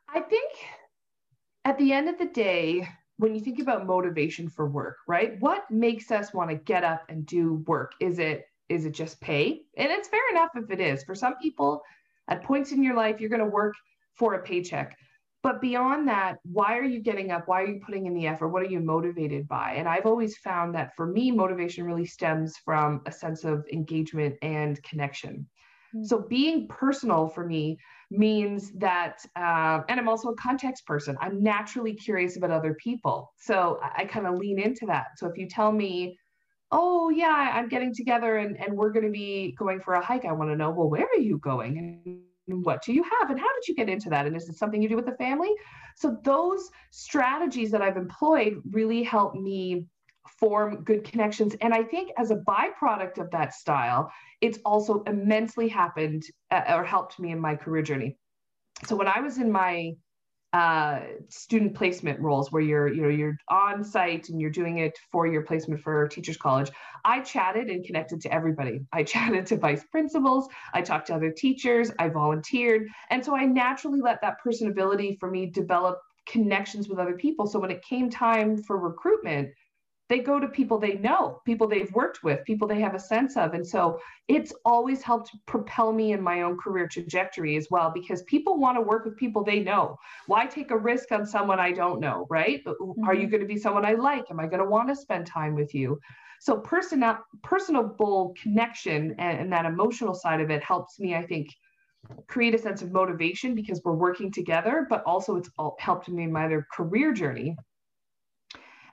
I 0.08 0.20
think 0.20 0.52
at 1.68 1.76
the 1.76 1.92
end 1.92 2.08
of 2.08 2.16
the 2.16 2.24
day, 2.24 2.88
when 3.18 3.34
you 3.34 3.40
think 3.42 3.58
about 3.58 3.86
motivation 3.86 4.48
for 4.48 4.66
work, 4.66 4.96
right? 5.06 5.38
What 5.40 5.70
makes 5.70 6.10
us 6.10 6.32
want 6.32 6.48
to 6.48 6.56
get 6.56 6.82
up 6.82 7.02
and 7.10 7.26
do 7.26 7.62
work? 7.66 7.92
Is 8.00 8.18
it 8.18 8.46
is 8.70 8.86
it 8.86 8.92
just 8.92 9.20
pay? 9.20 9.62
And 9.76 9.90
it's 9.90 10.08
fair 10.08 10.30
enough 10.30 10.50
if 10.56 10.70
it 10.70 10.80
is. 10.80 11.04
For 11.04 11.14
some 11.14 11.34
people, 11.42 11.82
at 12.28 12.42
points 12.42 12.72
in 12.72 12.82
your 12.82 12.94
life, 12.94 13.20
you're 13.20 13.30
going 13.30 13.40
to 13.40 13.46
work 13.46 13.74
for 14.14 14.34
a 14.34 14.42
paycheck. 14.42 14.96
But 15.42 15.60
beyond 15.60 16.08
that, 16.08 16.38
why 16.42 16.76
are 16.78 16.84
you 16.84 17.00
getting 17.00 17.30
up? 17.30 17.48
Why 17.48 17.62
are 17.62 17.66
you 17.66 17.80
putting 17.84 18.06
in 18.06 18.14
the 18.14 18.26
effort? 18.26 18.48
What 18.48 18.62
are 18.62 18.66
you 18.66 18.80
motivated 18.80 19.46
by? 19.46 19.74
And 19.74 19.88
I've 19.88 20.06
always 20.06 20.36
found 20.38 20.74
that 20.74 20.94
for 20.96 21.06
me, 21.06 21.30
motivation 21.30 21.84
really 21.84 22.06
stems 22.06 22.56
from 22.58 23.02
a 23.06 23.12
sense 23.12 23.44
of 23.44 23.66
engagement 23.72 24.36
and 24.42 24.82
connection. 24.82 25.46
So 26.02 26.20
being 26.20 26.68
personal 26.68 27.28
for 27.28 27.44
me 27.44 27.78
means 28.10 28.72
that, 28.72 29.24
uh, 29.36 29.80
and 29.88 30.00
I'm 30.00 30.08
also 30.08 30.30
a 30.30 30.36
context 30.36 30.86
person. 30.86 31.16
I'm 31.20 31.42
naturally 31.42 31.94
curious 31.94 32.36
about 32.36 32.50
other 32.50 32.74
people. 32.74 33.32
So 33.38 33.78
I, 33.82 34.02
I 34.02 34.04
kind 34.04 34.26
of 34.26 34.36
lean 34.36 34.58
into 34.58 34.86
that. 34.86 35.06
So 35.16 35.26
if 35.26 35.36
you 35.36 35.48
tell 35.48 35.72
me, 35.72 36.18
oh, 36.70 37.10
yeah, 37.10 37.52
I'm 37.54 37.68
getting 37.68 37.94
together 37.94 38.36
and, 38.36 38.58
and 38.60 38.76
we're 38.76 38.92
going 38.92 39.06
to 39.06 39.12
be 39.12 39.54
going 39.58 39.80
for 39.80 39.94
a 39.94 40.04
hike, 40.04 40.24
I 40.24 40.32
want 40.32 40.50
to 40.50 40.56
know, 40.56 40.70
well, 40.70 40.88
where 40.88 41.06
are 41.06 41.20
you 41.20 41.38
going? 41.38 42.02
And 42.48 42.64
what 42.64 42.82
do 42.82 42.92
you 42.92 43.02
have? 43.02 43.30
And 43.30 43.38
how 43.38 43.52
did 43.54 43.68
you 43.68 43.74
get 43.74 43.88
into 43.88 44.10
that? 44.10 44.26
And 44.26 44.36
is 44.36 44.48
it 44.48 44.56
something 44.56 44.82
you 44.82 44.88
do 44.88 44.96
with 44.96 45.06
the 45.06 45.16
family? 45.16 45.50
So 45.96 46.18
those 46.24 46.70
strategies 46.90 47.70
that 47.70 47.82
I've 47.82 47.96
employed 47.96 48.54
really 48.70 49.02
help 49.02 49.34
me 49.34 49.86
form 50.38 50.84
good 50.84 51.04
connections. 51.04 51.54
And 51.60 51.72
I 51.74 51.82
think 51.82 52.10
as 52.18 52.30
a 52.30 52.36
byproduct 52.36 53.18
of 53.18 53.30
that 53.30 53.54
style, 53.54 54.10
it's 54.40 54.58
also 54.64 55.02
immensely 55.04 55.68
happened 55.68 56.24
uh, 56.50 56.62
or 56.68 56.84
helped 56.84 57.18
me 57.18 57.32
in 57.32 57.40
my 57.40 57.56
career 57.56 57.82
journey. 57.82 58.16
So 58.86 58.96
when 58.96 59.08
I 59.08 59.20
was 59.20 59.38
in 59.38 59.50
my 59.50 59.94
uh, 60.54 61.00
student 61.28 61.74
placement 61.74 62.18
roles 62.20 62.50
where 62.50 62.62
you're 62.62 62.88
you 62.88 63.02
know 63.02 63.08
you're 63.08 63.36
on 63.50 63.84
site 63.84 64.30
and 64.30 64.40
you're 64.40 64.48
doing 64.48 64.78
it 64.78 64.98
for 65.12 65.26
your 65.26 65.42
placement 65.42 65.78
for 65.78 66.08
teachers 66.08 66.38
college 66.38 66.70
i 67.04 67.20
chatted 67.20 67.68
and 67.68 67.84
connected 67.84 68.18
to 68.22 68.32
everybody. 68.32 68.80
I 68.90 69.02
chatted 69.14 69.44
to 69.46 69.58
vice 69.58 69.84
principals. 69.90 70.48
I 70.72 70.80
talked 70.80 71.08
to 71.08 71.14
other 71.14 71.30
teachers. 71.30 71.92
I 71.98 72.08
volunteered. 72.08 72.88
And 73.10 73.22
so 73.22 73.36
i 73.36 73.44
naturally 73.44 74.00
let 74.00 74.22
that 74.22 74.36
personability 74.44 75.18
for 75.20 75.30
me 75.30 75.46
develop 75.46 75.98
connections 76.26 76.88
with 76.88 76.98
other 76.98 77.14
people. 77.14 77.46
So 77.46 77.58
when 77.58 77.70
it 77.70 77.82
came 77.82 78.08
time 78.08 78.62
for 78.62 78.78
recruitment 78.78 79.50
they 80.08 80.20
go 80.20 80.40
to 80.40 80.48
people 80.48 80.78
they 80.78 80.94
know, 80.94 81.40
people 81.44 81.68
they've 81.68 81.92
worked 81.92 82.22
with, 82.22 82.44
people 82.44 82.66
they 82.66 82.80
have 82.80 82.94
a 82.94 82.98
sense 82.98 83.36
of. 83.36 83.52
And 83.52 83.66
so 83.66 84.00
it's 84.26 84.52
always 84.64 85.02
helped 85.02 85.30
propel 85.46 85.92
me 85.92 86.12
in 86.12 86.22
my 86.22 86.42
own 86.42 86.56
career 86.56 86.88
trajectory 86.88 87.56
as 87.56 87.68
well, 87.70 87.90
because 87.90 88.22
people 88.22 88.58
want 88.58 88.78
to 88.78 88.80
work 88.80 89.04
with 89.04 89.16
people 89.16 89.44
they 89.44 89.60
know. 89.60 89.96
Why 90.26 90.46
take 90.46 90.70
a 90.70 90.78
risk 90.78 91.12
on 91.12 91.26
someone 91.26 91.60
I 91.60 91.72
don't 91.72 92.00
know, 92.00 92.26
right? 92.30 92.64
Mm-hmm. 92.64 93.04
Are 93.04 93.14
you 93.14 93.22
mm-hmm. 93.22 93.30
going 93.30 93.42
to 93.42 93.46
be 93.46 93.58
someone 93.58 93.84
I 93.84 93.94
like? 93.94 94.30
Am 94.30 94.40
I 94.40 94.46
going 94.46 94.62
to 94.62 94.68
want 94.68 94.88
to 94.88 94.96
spend 94.96 95.26
time 95.26 95.54
with 95.54 95.74
you? 95.74 96.00
So 96.40 96.56
personal, 96.58 97.18
personable 97.42 98.34
connection 98.40 99.14
and, 99.18 99.40
and 99.40 99.52
that 99.52 99.66
emotional 99.66 100.14
side 100.14 100.40
of 100.40 100.50
it 100.50 100.62
helps 100.62 100.98
me, 100.98 101.14
I 101.16 101.26
think, 101.26 101.48
create 102.28 102.54
a 102.54 102.58
sense 102.58 102.80
of 102.80 102.92
motivation 102.92 103.54
because 103.54 103.82
we're 103.84 103.92
working 103.92 104.30
together, 104.32 104.86
but 104.88 105.02
also 105.04 105.36
it's 105.36 105.50
all 105.58 105.76
helped 105.80 106.08
me 106.08 106.22
in 106.22 106.32
my 106.32 106.46
other 106.46 106.66
career 106.72 107.12
journey 107.12 107.56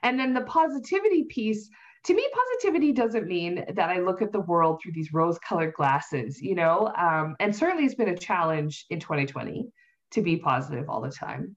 and 0.06 0.20
then 0.20 0.32
the 0.32 0.42
positivity 0.42 1.24
piece, 1.24 1.68
to 2.04 2.14
me, 2.14 2.24
positivity 2.32 2.92
doesn't 2.92 3.26
mean 3.26 3.64
that 3.74 3.90
I 3.90 3.98
look 3.98 4.22
at 4.22 4.30
the 4.30 4.42
world 4.42 4.78
through 4.80 4.92
these 4.92 5.12
rose 5.12 5.36
colored 5.40 5.74
glasses, 5.74 6.40
you 6.40 6.54
know? 6.54 6.92
Um, 6.96 7.34
and 7.40 7.54
certainly 7.54 7.84
it's 7.84 7.96
been 7.96 8.10
a 8.10 8.16
challenge 8.16 8.86
in 8.90 9.00
2020 9.00 9.66
to 10.12 10.22
be 10.22 10.36
positive 10.36 10.88
all 10.88 11.00
the 11.00 11.10
time. 11.10 11.56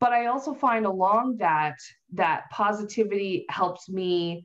but 0.00 0.12
I 0.12 0.26
also 0.26 0.54
find 0.54 0.86
along 0.86 1.36
that 1.38 1.76
that 2.14 2.44
positivity 2.50 3.44
helps 3.50 3.88
me 3.90 4.44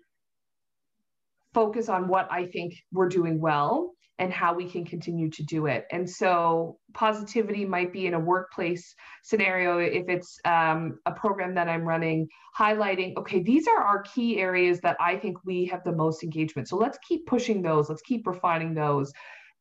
focus 1.54 1.88
on 1.88 2.08
what 2.10 2.28
I 2.30 2.46
think 2.48 2.74
we're 2.92 3.08
doing 3.08 3.40
well 3.40 3.94
and 4.20 4.32
how 4.32 4.54
we 4.54 4.70
can 4.70 4.86
continue 4.86 5.30
to 5.32 5.44
do 5.44 5.66
it. 5.66 5.86
And 5.92 6.10
so, 6.10 6.78
positivity 6.94 7.66
might 7.66 7.92
be 7.92 8.06
in 8.06 8.14
a 8.14 8.20
workplace 8.20 8.94
scenario 9.24 9.80
if 9.80 10.08
it's 10.08 10.38
um, 10.46 11.00
a 11.06 11.12
program 11.12 11.56
that 11.56 11.68
I'm 11.68 11.84
running, 11.84 12.28
highlighting, 12.58 13.18
okay, 13.18 13.42
these 13.42 13.68
are 13.68 13.82
our 13.82 14.04
key 14.04 14.40
areas 14.40 14.80
that 14.82 14.98
I 15.00 15.18
think 15.18 15.38
we 15.46 15.66
have 15.66 15.84
the 15.84 15.92
most 15.92 16.24
engagement. 16.24 16.68
So, 16.68 16.78
let's 16.78 17.00
keep 17.08 17.26
pushing 17.26 17.62
those, 17.62 17.90
let's 17.90 18.04
keep 18.04 18.28
refining 18.28 18.74
those. 18.74 19.12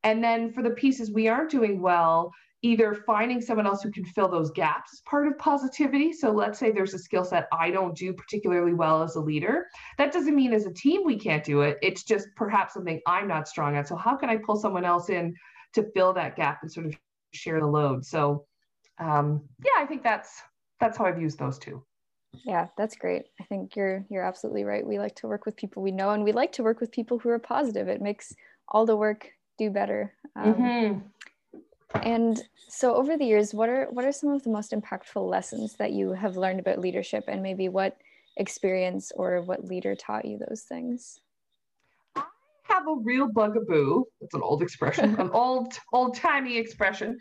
And 0.04 0.22
then 0.22 0.52
for 0.52 0.62
the 0.62 0.70
pieces 0.70 1.12
we 1.12 1.28
aren't 1.28 1.50
doing 1.50 1.80
well, 1.80 2.32
either 2.62 2.94
finding 2.94 3.40
someone 3.40 3.66
else 3.66 3.82
who 3.82 3.90
can 3.90 4.04
fill 4.04 4.28
those 4.28 4.50
gaps 4.52 4.92
as 4.92 5.00
part 5.00 5.26
of 5.26 5.36
positivity. 5.38 6.12
So 6.12 6.30
let's 6.30 6.58
say 6.58 6.70
there's 6.70 6.94
a 6.94 6.98
skill 6.98 7.24
set 7.24 7.48
I 7.52 7.70
don't 7.70 7.96
do 7.96 8.12
particularly 8.12 8.72
well 8.72 9.02
as 9.02 9.16
a 9.16 9.20
leader. 9.20 9.66
That 9.98 10.12
doesn't 10.12 10.34
mean 10.34 10.52
as 10.52 10.66
a 10.66 10.72
team 10.72 11.02
we 11.04 11.18
can't 11.18 11.44
do 11.44 11.62
it. 11.62 11.78
It's 11.82 12.04
just 12.04 12.28
perhaps 12.36 12.74
something 12.74 13.00
I'm 13.06 13.26
not 13.26 13.48
strong 13.48 13.76
at. 13.76 13.88
So 13.88 13.96
how 13.96 14.16
can 14.16 14.30
I 14.30 14.36
pull 14.36 14.56
someone 14.56 14.84
else 14.84 15.10
in 15.10 15.34
to 15.74 15.90
fill 15.92 16.12
that 16.14 16.36
gap 16.36 16.60
and 16.62 16.70
sort 16.70 16.86
of 16.86 16.94
share 17.32 17.60
the 17.60 17.66
load? 17.66 18.04
So 18.04 18.46
um, 18.98 19.42
yeah, 19.64 19.82
I 19.82 19.86
think 19.86 20.02
that's 20.02 20.42
that's 20.80 20.96
how 20.96 21.04
I've 21.04 21.20
used 21.20 21.38
those 21.38 21.58
two. 21.58 21.84
Yeah, 22.44 22.68
that's 22.78 22.96
great. 22.96 23.26
I 23.40 23.44
think 23.44 23.76
you're 23.76 24.04
you're 24.08 24.24
absolutely 24.24 24.64
right. 24.64 24.86
We 24.86 24.98
like 24.98 25.16
to 25.16 25.26
work 25.26 25.46
with 25.46 25.56
people 25.56 25.82
we 25.82 25.90
know, 25.90 26.10
and 26.10 26.24
we 26.24 26.32
like 26.32 26.52
to 26.52 26.62
work 26.62 26.80
with 26.80 26.92
people 26.92 27.18
who 27.18 27.28
are 27.28 27.38
positive. 27.38 27.88
It 27.88 28.00
makes 28.00 28.32
all 28.68 28.86
the 28.86 28.96
work 28.96 29.28
do 29.58 29.70
better. 29.70 30.14
Um, 30.36 30.54
mm-hmm. 30.54 30.98
And 31.94 32.40
so 32.68 32.94
over 32.94 33.16
the 33.16 33.24
years, 33.24 33.52
what 33.52 33.68
are 33.68 33.88
what 33.90 34.04
are 34.04 34.12
some 34.12 34.30
of 34.30 34.42
the 34.42 34.50
most 34.50 34.72
impactful 34.72 35.28
lessons 35.28 35.74
that 35.74 35.92
you 35.92 36.12
have 36.12 36.36
learned 36.36 36.60
about 36.60 36.78
leadership 36.78 37.24
and 37.28 37.42
maybe 37.42 37.68
what 37.68 37.96
experience 38.36 39.12
or 39.14 39.42
what 39.42 39.64
leader 39.64 39.94
taught 39.94 40.24
you 40.24 40.38
those 40.48 40.62
things? 40.62 41.20
I 42.16 42.24
have 42.64 42.88
a 42.88 42.94
real 43.02 43.28
bugaboo, 43.28 44.04
it's 44.20 44.34
an 44.34 44.42
old 44.42 44.62
expression, 44.62 45.16
an 45.16 45.30
old 45.34 45.74
old-timey 45.92 46.56
expression 46.56 47.18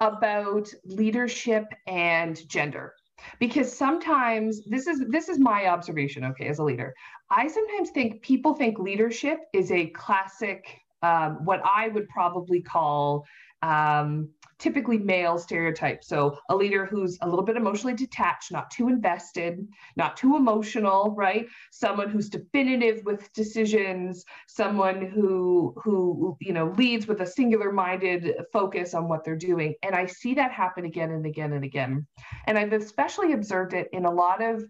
about 0.00 0.68
leadership 0.84 1.64
and 1.86 2.36
gender 2.48 2.94
because 3.38 3.72
sometimes 3.72 4.62
this 4.66 4.86
is 4.86 5.02
this 5.08 5.28
is 5.28 5.38
my 5.38 5.66
observation 5.66 6.24
okay 6.24 6.48
as 6.48 6.58
a 6.58 6.62
leader 6.62 6.94
i 7.30 7.46
sometimes 7.46 7.90
think 7.90 8.20
people 8.22 8.54
think 8.54 8.78
leadership 8.78 9.38
is 9.54 9.72
a 9.72 9.86
classic 9.88 10.66
um, 11.02 11.44
what 11.44 11.62
i 11.64 11.88
would 11.88 12.06
probably 12.10 12.60
call 12.60 13.24
um, 13.66 14.28
typically 14.58 14.96
male 14.96 15.38
stereotype. 15.38 16.02
So 16.02 16.38
a 16.48 16.56
leader 16.56 16.86
who's 16.86 17.18
a 17.20 17.28
little 17.28 17.44
bit 17.44 17.56
emotionally 17.56 17.94
detached, 17.94 18.52
not 18.52 18.70
too 18.70 18.88
invested, 18.88 19.66
not 19.96 20.16
too 20.16 20.36
emotional, 20.36 21.14
right? 21.16 21.46
Someone 21.72 22.08
who's 22.08 22.30
definitive 22.30 23.02
with 23.04 23.30
decisions, 23.32 24.24
someone 24.46 25.02
who 25.02 25.74
who 25.82 26.36
you 26.40 26.52
know 26.52 26.72
leads 26.78 27.06
with 27.06 27.20
a 27.20 27.26
singular-minded 27.26 28.36
focus 28.52 28.94
on 28.94 29.08
what 29.08 29.24
they're 29.24 29.36
doing. 29.36 29.74
And 29.82 29.94
I 29.94 30.06
see 30.06 30.34
that 30.34 30.52
happen 30.52 30.84
again 30.84 31.10
and 31.10 31.26
again 31.26 31.52
and 31.52 31.64
again. 31.64 32.06
And 32.46 32.56
I've 32.56 32.72
especially 32.72 33.32
observed 33.32 33.74
it 33.74 33.88
in 33.92 34.04
a 34.04 34.10
lot 34.10 34.42
of 34.42 34.64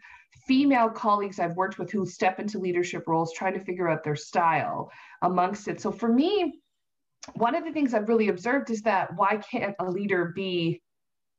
female 0.46 0.88
colleagues 0.88 1.38
I've 1.38 1.56
worked 1.56 1.78
with 1.78 1.90
who 1.90 2.06
step 2.06 2.38
into 2.40 2.58
leadership 2.58 3.04
roles 3.06 3.32
trying 3.32 3.54
to 3.54 3.64
figure 3.64 3.88
out 3.88 4.04
their 4.04 4.16
style 4.16 4.90
amongst 5.22 5.68
it. 5.68 5.80
So 5.80 5.90
for 5.90 6.08
me, 6.08 6.60
one 7.34 7.54
of 7.54 7.64
the 7.64 7.72
things 7.72 7.94
I've 7.94 8.08
really 8.08 8.28
observed 8.28 8.70
is 8.70 8.82
that 8.82 9.14
why 9.16 9.36
can't 9.36 9.74
a 9.78 9.90
leader 9.90 10.32
be 10.34 10.82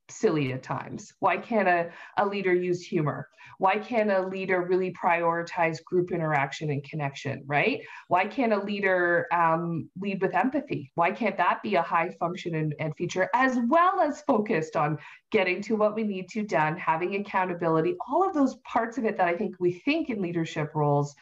silly 0.09 0.53
at 0.53 0.63
times? 0.63 1.13
Why 1.19 1.37
can't 1.37 1.67
a, 1.67 1.89
a 2.17 2.25
leader 2.25 2.53
use 2.53 2.81
humor? 2.81 3.27
Why 3.59 3.77
can't 3.77 4.11
a 4.11 4.27
leader 4.27 4.61
really 4.61 4.93
prioritize 4.93 5.83
group 5.83 6.11
interaction 6.11 6.69
and 6.69 6.83
connection, 6.83 7.43
right? 7.45 7.81
Why 8.07 8.25
can't 8.25 8.53
a 8.53 8.63
leader 8.63 9.27
um, 9.33 9.89
lead 9.99 10.21
with 10.21 10.33
empathy? 10.33 10.91
Why 10.95 11.11
can't 11.11 11.37
that 11.37 11.61
be 11.63 11.75
a 11.75 11.81
high 11.81 12.09
function 12.19 12.55
and, 12.55 12.75
and 12.79 12.95
feature 12.95 13.29
as 13.33 13.57
well 13.67 13.99
as 13.99 14.21
focused 14.21 14.75
on 14.75 14.97
getting 15.31 15.61
to 15.63 15.75
what 15.75 15.95
we 15.95 16.03
need 16.03 16.29
to 16.29 16.43
done, 16.43 16.77
having 16.77 17.15
accountability, 17.15 17.95
all 18.07 18.27
of 18.27 18.33
those 18.33 18.55
parts 18.57 18.97
of 18.97 19.05
it 19.05 19.17
that 19.17 19.27
I 19.27 19.35
think 19.35 19.55
we 19.59 19.73
think 19.73 20.09
in 20.09 20.21
leadership 20.21 20.71
roles. 20.75 21.15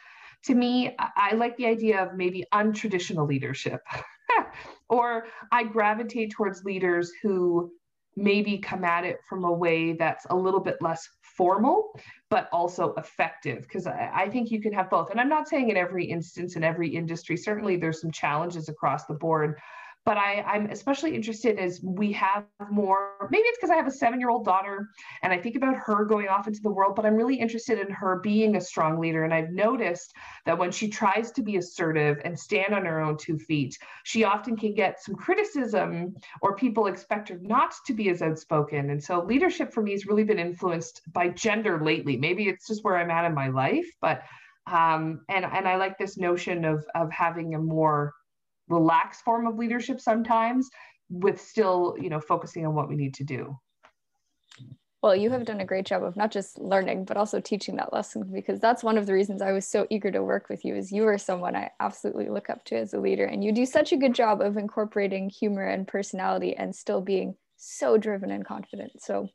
To 0.44 0.54
me, 0.54 0.94
I, 0.98 1.30
I 1.32 1.34
like 1.34 1.56
the 1.56 1.66
idea 1.66 2.04
of 2.04 2.14
maybe 2.14 2.44
untraditional 2.52 3.26
leadership. 3.26 3.80
or 4.88 5.26
I 5.52 5.64
gravitate 5.64 6.32
towards 6.32 6.64
leaders 6.64 7.12
who 7.22 7.70
maybe 8.16 8.58
come 8.58 8.82
at 8.82 9.04
it 9.04 9.18
from 9.28 9.44
a 9.44 9.52
way 9.52 9.92
that's 9.92 10.26
a 10.30 10.34
little 10.34 10.60
bit 10.60 10.80
less 10.80 11.06
formal, 11.20 11.92
but 12.30 12.48
also 12.50 12.94
effective. 12.94 13.62
Because 13.62 13.86
I, 13.86 14.10
I, 14.14 14.28
think 14.30 14.50
you 14.50 14.60
can 14.60 14.72
have 14.72 14.88
both. 14.88 15.10
And 15.10 15.20
I'm 15.20 15.28
not 15.28 15.48
saying 15.48 15.68
in 15.68 15.76
every 15.76 16.06
instance, 16.06 16.56
in 16.56 16.64
every 16.64 16.88
industry, 16.88 17.36
certainly 17.36 17.76
there's 17.76 18.00
some 18.00 18.10
challenges 18.10 18.70
across 18.70 19.04
the 19.04 19.14
board 19.14 19.58
but 20.06 20.16
I, 20.16 20.40
I'm 20.42 20.70
especially 20.70 21.16
interested 21.16 21.58
as 21.58 21.82
we 21.82 22.12
have 22.12 22.44
more, 22.70 23.28
maybe 23.28 23.42
it's 23.42 23.58
because 23.58 23.70
I 23.70 23.74
have 23.74 23.88
a 23.88 23.90
seven 23.90 24.20
year 24.20 24.30
old 24.30 24.44
daughter 24.44 24.88
and 25.22 25.32
I 25.32 25.38
think 25.38 25.56
about 25.56 25.74
her 25.74 26.04
going 26.04 26.28
off 26.28 26.46
into 26.46 26.60
the 26.62 26.70
world, 26.70 26.94
but 26.94 27.04
I'm 27.04 27.16
really 27.16 27.34
interested 27.34 27.80
in 27.80 27.90
her 27.90 28.20
being 28.20 28.54
a 28.54 28.60
strong 28.60 29.00
leader. 29.00 29.24
And 29.24 29.34
I've 29.34 29.50
noticed 29.50 30.14
that 30.44 30.56
when 30.56 30.70
she 30.70 30.88
tries 30.88 31.32
to 31.32 31.42
be 31.42 31.56
assertive 31.56 32.18
and 32.24 32.38
stand 32.38 32.72
on 32.72 32.84
her 32.84 33.00
own 33.00 33.16
two 33.18 33.36
feet, 33.36 33.76
she 34.04 34.22
often 34.22 34.56
can 34.56 34.74
get 34.74 35.02
some 35.02 35.16
criticism 35.16 36.14
or 36.40 36.54
people 36.54 36.86
expect 36.86 37.28
her 37.28 37.38
not 37.42 37.74
to 37.86 37.92
be 37.92 38.08
as 38.08 38.22
outspoken. 38.22 38.90
And 38.90 39.02
so 39.02 39.24
leadership 39.24 39.72
for 39.72 39.82
me 39.82 39.90
has 39.90 40.06
really 40.06 40.24
been 40.24 40.38
influenced 40.38 41.02
by 41.12 41.30
gender 41.30 41.82
lately. 41.84 42.16
Maybe 42.16 42.48
it's 42.48 42.68
just 42.68 42.84
where 42.84 42.96
I'm 42.96 43.10
at 43.10 43.24
in 43.24 43.34
my 43.34 43.48
life, 43.48 43.88
but 44.00 44.22
um, 44.70 45.20
and 45.28 45.44
and 45.44 45.68
I 45.68 45.76
like 45.76 45.96
this 45.96 46.16
notion 46.16 46.64
of 46.64 46.84
of 46.96 47.10
having 47.12 47.54
a 47.54 47.58
more 47.58 48.14
relaxed 48.68 49.22
form 49.22 49.46
of 49.46 49.56
leadership 49.56 50.00
sometimes 50.00 50.68
with 51.08 51.40
still 51.40 51.96
you 52.00 52.10
know 52.10 52.20
focusing 52.20 52.66
on 52.66 52.74
what 52.74 52.88
we 52.88 52.96
need 52.96 53.14
to 53.14 53.24
do 53.24 53.56
well 55.02 55.14
you 55.14 55.30
have 55.30 55.44
done 55.44 55.60
a 55.60 55.64
great 55.64 55.86
job 55.86 56.02
of 56.02 56.16
not 56.16 56.32
just 56.32 56.58
learning 56.58 57.04
but 57.04 57.16
also 57.16 57.40
teaching 57.40 57.76
that 57.76 57.92
lesson 57.92 58.24
because 58.32 58.58
that's 58.58 58.82
one 58.82 58.98
of 58.98 59.06
the 59.06 59.12
reasons 59.12 59.40
i 59.40 59.52
was 59.52 59.66
so 59.66 59.86
eager 59.88 60.10
to 60.10 60.22
work 60.22 60.48
with 60.48 60.64
you 60.64 60.74
is 60.74 60.90
you 60.90 61.06
are 61.06 61.18
someone 61.18 61.54
i 61.54 61.70
absolutely 61.78 62.28
look 62.28 62.50
up 62.50 62.64
to 62.64 62.76
as 62.76 62.92
a 62.92 62.98
leader 62.98 63.24
and 63.24 63.44
you 63.44 63.52
do 63.52 63.64
such 63.64 63.92
a 63.92 63.96
good 63.96 64.14
job 64.14 64.40
of 64.40 64.56
incorporating 64.56 65.30
humor 65.30 65.64
and 65.64 65.86
personality 65.86 66.56
and 66.56 66.74
still 66.74 67.00
being 67.00 67.36
so 67.56 67.96
driven 67.96 68.30
and 68.30 68.44
confident 68.44 68.90
so 69.00 69.28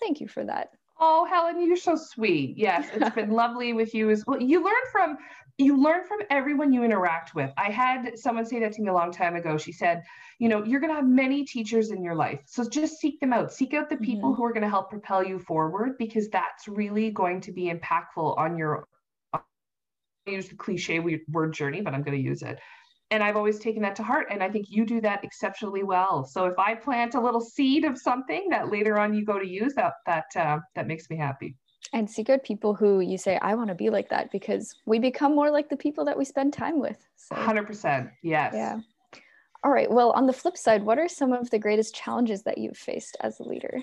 thank 0.00 0.20
you 0.20 0.26
for 0.26 0.44
that 0.44 0.70
Oh, 1.04 1.24
Helen, 1.24 1.60
you're 1.60 1.76
so 1.76 1.96
sweet. 1.96 2.56
Yes, 2.56 2.88
it's 2.94 3.10
been 3.16 3.32
lovely 3.32 3.72
with 3.72 3.92
you 3.92 4.10
as 4.10 4.24
well. 4.24 4.40
You 4.40 4.62
learn 4.62 4.72
from 4.92 5.18
you 5.58 5.80
learn 5.80 6.04
from 6.04 6.20
everyone 6.30 6.72
you 6.72 6.82
interact 6.82 7.34
with. 7.34 7.50
I 7.56 7.70
had 7.70 8.18
someone 8.18 8.46
say 8.46 8.60
that 8.60 8.72
to 8.72 8.82
me 8.82 8.88
a 8.88 8.94
long 8.94 9.12
time 9.12 9.36
ago. 9.36 9.58
She 9.58 9.72
said, 9.72 10.02
you 10.38 10.48
know, 10.48 10.64
you're 10.64 10.80
going 10.80 10.90
to 10.90 10.96
have 10.96 11.06
many 11.06 11.44
teachers 11.44 11.90
in 11.90 12.02
your 12.02 12.14
life. 12.14 12.40
So 12.46 12.68
just 12.68 12.98
seek 12.98 13.20
them 13.20 13.32
out. 13.32 13.52
Seek 13.52 13.74
out 13.74 13.90
the 13.90 13.96
people 13.96 14.30
mm-hmm. 14.30 14.36
who 14.36 14.44
are 14.44 14.52
going 14.52 14.62
to 14.62 14.68
help 14.68 14.90
propel 14.90 15.22
you 15.22 15.38
forward 15.38 15.96
because 15.98 16.28
that's 16.28 16.68
really 16.68 17.10
going 17.10 17.40
to 17.42 17.52
be 17.52 17.72
impactful 17.72 18.38
on 18.38 18.56
your 18.56 18.86
I 19.34 19.40
use 20.30 20.48
the 20.48 20.54
cliche 20.54 21.00
word 21.28 21.52
journey, 21.52 21.80
but 21.80 21.94
I'm 21.94 22.02
going 22.02 22.16
to 22.16 22.22
use 22.22 22.42
it. 22.42 22.58
And 23.10 23.22
I've 23.22 23.36
always 23.36 23.58
taken 23.58 23.82
that 23.82 23.96
to 23.96 24.02
heart. 24.02 24.28
And 24.30 24.42
I 24.42 24.48
think 24.48 24.66
you 24.70 24.86
do 24.86 25.00
that 25.00 25.24
exceptionally 25.24 25.82
well. 25.82 26.24
So 26.24 26.46
if 26.46 26.58
I 26.58 26.74
plant 26.74 27.14
a 27.14 27.20
little 27.20 27.40
seed 27.40 27.84
of 27.84 27.98
something 27.98 28.48
that 28.50 28.70
later 28.70 28.98
on 28.98 29.12
you 29.14 29.24
go 29.24 29.38
to 29.38 29.46
use, 29.46 29.74
that 29.74 29.94
that 30.06 30.24
uh, 30.34 30.60
that 30.76 30.86
makes 30.86 31.10
me 31.10 31.16
happy 31.16 31.56
and 31.92 32.08
seek 32.08 32.30
out 32.30 32.42
people 32.42 32.74
who 32.74 33.00
you 33.00 33.18
say 33.18 33.38
i 33.42 33.54
want 33.54 33.68
to 33.68 33.74
be 33.74 33.90
like 33.90 34.08
that 34.08 34.30
because 34.30 34.74
we 34.86 34.98
become 34.98 35.34
more 35.34 35.50
like 35.50 35.68
the 35.68 35.76
people 35.76 36.04
that 36.04 36.16
we 36.16 36.24
spend 36.24 36.52
time 36.52 36.78
with 36.78 37.06
so. 37.16 37.34
100% 37.34 38.10
yes. 38.22 38.52
Yeah. 38.54 38.80
All 39.64 39.70
right 39.70 39.90
well 39.90 40.10
on 40.12 40.26
the 40.26 40.32
flip 40.32 40.56
side 40.56 40.82
what 40.82 40.98
are 40.98 41.08
some 41.08 41.32
of 41.32 41.50
the 41.50 41.58
greatest 41.58 41.94
challenges 41.94 42.42
that 42.42 42.58
you've 42.58 42.76
faced 42.76 43.16
as 43.20 43.40
a 43.40 43.44
leader? 43.44 43.80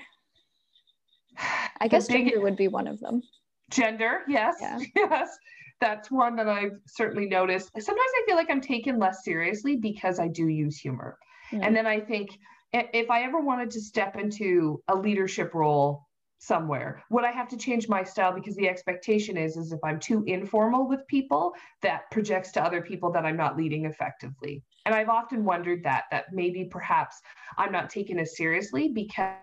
I 1.79 1.87
guess 1.87 2.07
big, 2.07 2.27
gender 2.27 2.41
would 2.41 2.57
be 2.57 2.67
one 2.67 2.87
of 2.87 2.99
them. 2.99 3.21
Gender 3.69 4.21
yes 4.27 4.55
yeah. 4.61 4.79
yes. 4.95 5.37
That's 5.81 6.11
one 6.11 6.35
that 6.35 6.49
i've 6.49 6.77
certainly 6.87 7.27
noticed. 7.27 7.71
Sometimes 7.79 8.11
i 8.17 8.23
feel 8.25 8.35
like 8.35 8.49
i'm 8.49 8.61
taken 8.61 8.99
less 8.99 9.23
seriously 9.23 9.77
because 9.77 10.19
i 10.19 10.27
do 10.27 10.47
use 10.47 10.77
humor. 10.77 11.17
Mm. 11.51 11.65
and 11.65 11.75
then 11.75 11.87
i 11.87 11.99
think 11.99 12.37
if 12.73 13.09
i 13.09 13.23
ever 13.23 13.39
wanted 13.39 13.71
to 13.71 13.81
step 13.81 14.15
into 14.15 14.83
a 14.87 14.95
leadership 14.95 15.55
role 15.55 16.08
somewhere. 16.39 17.03
Would 17.09 17.25
i 17.25 17.31
have 17.31 17.49
to 17.49 17.57
change 17.57 17.89
my 17.89 18.03
style? 18.03 18.33
Because 18.33 18.55
the 18.55 18.67
expectation 18.67 19.37
is 19.37 19.57
is 19.57 19.73
if 19.73 19.79
i'm 19.83 19.99
too 19.99 20.23
informal 20.25 20.87
with 20.87 21.05
people 21.07 21.53
that 21.81 22.09
projects 22.11 22.51
to 22.53 22.63
other 22.63 22.81
people 22.81 23.11
that 23.11 23.25
i'm 23.25 23.37
not 23.37 23.57
leading 23.57 23.85
effectively. 23.85 24.63
And 24.85 24.95
i've 24.95 25.09
often 25.09 25.43
wondered 25.43 25.83
that 25.83 26.05
that 26.11 26.33
maybe 26.33 26.63
perhaps 26.63 27.21
i'm 27.57 27.73
not 27.73 27.89
taken 27.89 28.17
as 28.19 28.37
seriously 28.37 28.87
because 28.87 29.35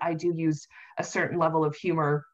i 0.00 0.14
do 0.14 0.32
use 0.34 0.66
a 0.98 1.04
certain 1.04 1.38
level 1.38 1.62
of 1.62 1.76
humor 1.76 2.24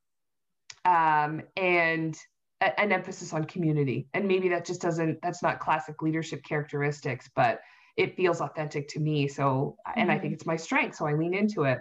um, 0.84 1.42
and 1.56 2.16
a, 2.60 2.80
an 2.80 2.92
emphasis 2.92 3.32
on 3.32 3.44
community. 3.44 4.08
And 4.14 4.28
maybe 4.28 4.48
that 4.50 4.64
just 4.64 4.80
doesn't 4.80 5.20
that's 5.20 5.42
not 5.42 5.58
classic 5.58 6.00
leadership 6.00 6.44
characteristics 6.44 7.28
but 7.34 7.60
it 7.96 8.14
feels 8.14 8.40
authentic 8.40 8.86
to 8.90 9.00
me. 9.00 9.26
So 9.26 9.76
and 9.96 10.12
i 10.12 10.14
think 10.14 10.26
mm-hmm. 10.26 10.34
it's 10.34 10.46
my 10.46 10.56
strength 10.56 10.94
so 10.94 11.08
i 11.08 11.14
lean 11.14 11.34
into 11.34 11.64
it. 11.64 11.80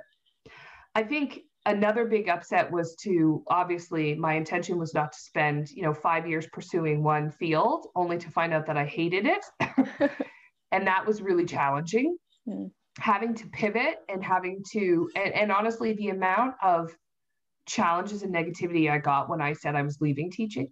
I 0.95 1.03
think 1.03 1.41
another 1.65 2.05
big 2.05 2.29
upset 2.29 2.71
was 2.71 2.95
to 2.95 3.43
obviously 3.47 4.15
my 4.15 4.33
intention 4.33 4.77
was 4.77 4.93
not 4.93 5.11
to 5.11 5.19
spend 5.19 5.69
you 5.71 5.83
know 5.83 5.93
five 5.93 6.27
years 6.27 6.47
pursuing 6.53 7.03
one 7.03 7.31
field 7.31 7.87
only 7.95 8.17
to 8.17 8.29
find 8.29 8.53
out 8.53 8.65
that 8.67 8.77
i 8.77 8.85
hated 8.85 9.25
it. 9.25 10.11
And 10.71 10.87
that 10.87 11.05
was 11.05 11.21
really 11.21 11.45
challenging. 11.45 12.17
Mm. 12.47 12.69
having 12.99 13.33
to 13.33 13.47
pivot 13.47 13.95
and 14.07 14.23
having 14.23 14.61
to 14.71 15.09
and, 15.15 15.33
and 15.33 15.51
honestly 15.51 15.93
the 15.93 16.09
amount 16.09 16.53
of 16.61 16.91
challenges 17.65 18.21
and 18.21 18.31
negativity 18.33 18.89
i 18.89 18.99
got 18.99 19.27
when 19.29 19.41
i 19.41 19.51
said 19.51 19.75
i 19.75 19.81
was 19.81 19.97
leaving 19.99 20.29
teaching 20.29 20.67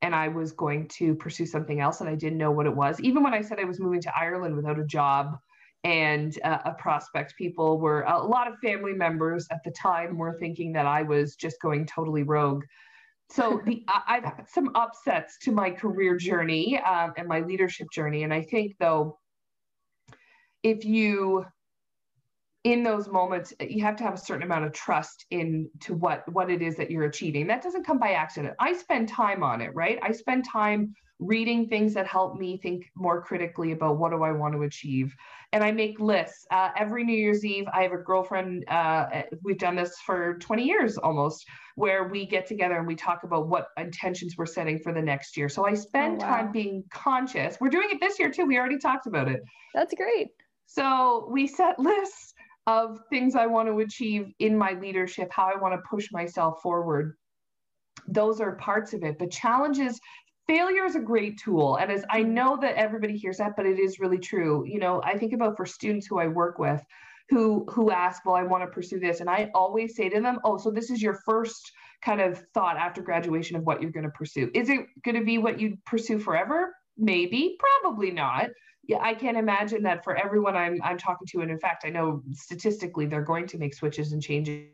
and 0.00 0.14
i 0.14 0.28
was 0.28 0.52
going 0.52 0.88
to 0.88 1.14
pursue 1.16 1.44
something 1.44 1.80
else 1.80 2.00
and 2.00 2.08
i 2.08 2.14
didn't 2.14 2.38
know 2.38 2.50
what 2.50 2.64
it 2.64 2.74
was. 2.74 2.98
Even 3.00 3.22
when 3.22 3.34
i 3.34 3.42
said 3.42 3.60
i 3.60 3.64
was 3.64 3.78
moving 3.78 4.00
to 4.00 4.18
ireland 4.18 4.56
without 4.56 4.78
a 4.78 4.84
job 4.84 5.36
and 5.84 6.38
uh, 6.44 6.58
a 6.64 6.72
prospect. 6.72 7.36
People 7.36 7.78
were 7.78 8.02
a 8.02 8.18
lot 8.18 8.48
of 8.48 8.58
family 8.58 8.94
members 8.94 9.46
at 9.50 9.62
the 9.64 9.70
time 9.70 10.18
were 10.18 10.36
thinking 10.38 10.72
that 10.72 10.86
i 10.86 11.02
was 11.02 11.36
just 11.36 11.60
going 11.60 11.86
totally 11.86 12.22
rogue. 12.22 12.64
So 13.30 13.60
the 13.66 13.84
i've 13.88 14.24
had 14.24 14.48
some 14.48 14.70
upsets 14.74 15.38
to 15.42 15.52
my 15.52 15.70
career 15.70 16.16
journey 16.16 16.78
um, 16.80 17.12
and 17.16 17.28
my 17.28 17.40
leadership 17.40 17.88
journey. 17.92 18.24
And 18.24 18.32
i 18.32 18.42
think 18.42 18.76
though 18.78 19.18
if 20.62 20.84
you 20.84 21.44
in 22.64 22.82
those 22.82 23.08
moments 23.08 23.52
you 23.60 23.82
have 23.82 23.96
to 23.96 24.02
have 24.02 24.14
a 24.14 24.18
certain 24.18 24.42
amount 24.42 24.64
of 24.64 24.72
trust 24.72 25.24
in 25.30 25.70
to 25.80 25.94
what 25.94 26.24
what 26.32 26.50
it 26.50 26.60
is 26.60 26.76
that 26.76 26.90
you're 26.90 27.04
achieving. 27.04 27.46
That 27.46 27.62
doesn't 27.62 27.86
come 27.86 27.98
by 27.98 28.12
accident. 28.12 28.54
I 28.58 28.72
spend 28.72 29.08
time 29.08 29.42
on 29.42 29.60
it 29.60 29.74
right? 29.74 29.98
I 30.02 30.12
spend 30.12 30.44
time 30.44 30.94
reading 31.20 31.68
things 31.68 31.94
that 31.94 32.06
help 32.06 32.36
me 32.36 32.58
think 32.58 32.90
more 32.94 33.20
critically 33.20 33.72
about 33.72 33.98
what 33.98 34.10
do 34.10 34.22
I 34.22 34.30
want 34.32 34.54
to 34.54 34.62
achieve. 34.62 35.14
And 35.52 35.64
I 35.64 35.72
make 35.72 35.98
lists. 35.98 36.46
Uh, 36.50 36.70
every 36.76 37.04
New 37.04 37.16
Year's 37.16 37.44
Eve, 37.44 37.66
I 37.72 37.82
have 37.82 37.92
a 37.92 37.98
girlfriend, 37.98 38.64
uh, 38.68 39.22
we've 39.42 39.58
done 39.58 39.74
this 39.74 39.96
for 40.06 40.38
20 40.38 40.64
years 40.64 40.96
almost, 40.96 41.44
where 41.74 42.08
we 42.08 42.26
get 42.26 42.46
together 42.46 42.76
and 42.76 42.86
we 42.86 42.94
talk 42.94 43.24
about 43.24 43.48
what 43.48 43.68
intentions 43.76 44.34
we're 44.38 44.46
setting 44.46 44.78
for 44.78 44.92
the 44.92 45.02
next 45.02 45.36
year. 45.36 45.48
So 45.48 45.66
I 45.66 45.74
spend 45.74 46.22
oh, 46.22 46.26
wow. 46.26 46.36
time 46.36 46.52
being 46.52 46.84
conscious. 46.90 47.56
We're 47.60 47.70
doing 47.70 47.88
it 47.90 48.00
this 48.00 48.18
year 48.18 48.30
too. 48.30 48.46
We 48.46 48.58
already 48.58 48.78
talked 48.78 49.06
about 49.06 49.28
it. 49.28 49.40
That's 49.74 49.94
great. 49.94 50.28
So 50.66 51.28
we 51.30 51.46
set 51.46 51.78
lists 51.78 52.34
of 52.66 53.00
things 53.10 53.34
I 53.34 53.46
want 53.46 53.68
to 53.68 53.78
achieve 53.80 54.30
in 54.38 54.56
my 54.56 54.72
leadership, 54.72 55.30
how 55.32 55.50
I 55.52 55.58
want 55.58 55.74
to 55.74 55.80
push 55.90 56.12
myself 56.12 56.60
forward 56.62 57.16
those 58.06 58.40
are 58.40 58.56
parts 58.56 58.94
of 58.94 59.02
it 59.02 59.18
but 59.18 59.30
challenges 59.30 60.00
failure 60.48 60.84
is 60.84 60.96
a 60.96 61.00
great 61.00 61.38
tool 61.38 61.76
and 61.76 61.92
as 61.92 62.04
i 62.10 62.20
mm-hmm. 62.20 62.34
know 62.34 62.58
that 62.60 62.74
everybody 62.74 63.16
hears 63.16 63.36
that 63.36 63.54
but 63.56 63.66
it 63.66 63.78
is 63.78 64.00
really 64.00 64.18
true. 64.18 64.64
You 64.66 64.80
know 64.80 65.00
i 65.04 65.16
think 65.16 65.32
about 65.32 65.56
for 65.56 65.66
students 65.66 66.06
who 66.06 66.18
i 66.18 66.26
work 66.26 66.58
with 66.58 66.82
who 67.28 67.66
who 67.70 67.90
ask 67.90 68.24
well 68.24 68.34
i 68.34 68.42
want 68.42 68.64
to 68.64 68.68
pursue 68.68 68.98
this 68.98 69.20
and 69.20 69.28
i 69.28 69.50
always 69.54 69.94
say 69.94 70.08
to 70.08 70.20
them 70.20 70.38
oh 70.44 70.56
so 70.56 70.70
this 70.70 70.90
is 70.90 71.02
your 71.02 71.14
first 71.14 71.70
kind 72.02 72.20
of 72.20 72.42
thought 72.54 72.76
after 72.76 73.02
graduation 73.02 73.56
of 73.56 73.64
what 73.64 73.82
you're 73.82 73.90
going 73.90 74.04
to 74.04 74.10
pursue. 74.10 74.50
Is 74.54 74.68
it 74.68 74.86
going 75.04 75.16
to 75.16 75.24
be 75.24 75.38
what 75.38 75.60
you 75.60 75.76
pursue 75.84 76.18
forever? 76.18 76.74
Maybe 76.96 77.56
probably 77.58 78.10
not. 78.10 78.50
Yeah 78.86 78.98
i 79.02 79.12
can't 79.14 79.36
imagine 79.36 79.82
that 79.82 80.02
for 80.02 80.16
everyone 80.16 80.56
i'm 80.56 80.80
i'm 80.82 80.96
talking 80.96 81.26
to 81.32 81.42
and 81.42 81.50
in 81.50 81.58
fact 81.58 81.84
i 81.84 81.90
know 81.90 82.22
statistically 82.32 83.04
they're 83.04 83.20
going 83.22 83.46
to 83.48 83.58
make 83.58 83.74
switches 83.74 84.12
and 84.12 84.22
changes 84.22 84.70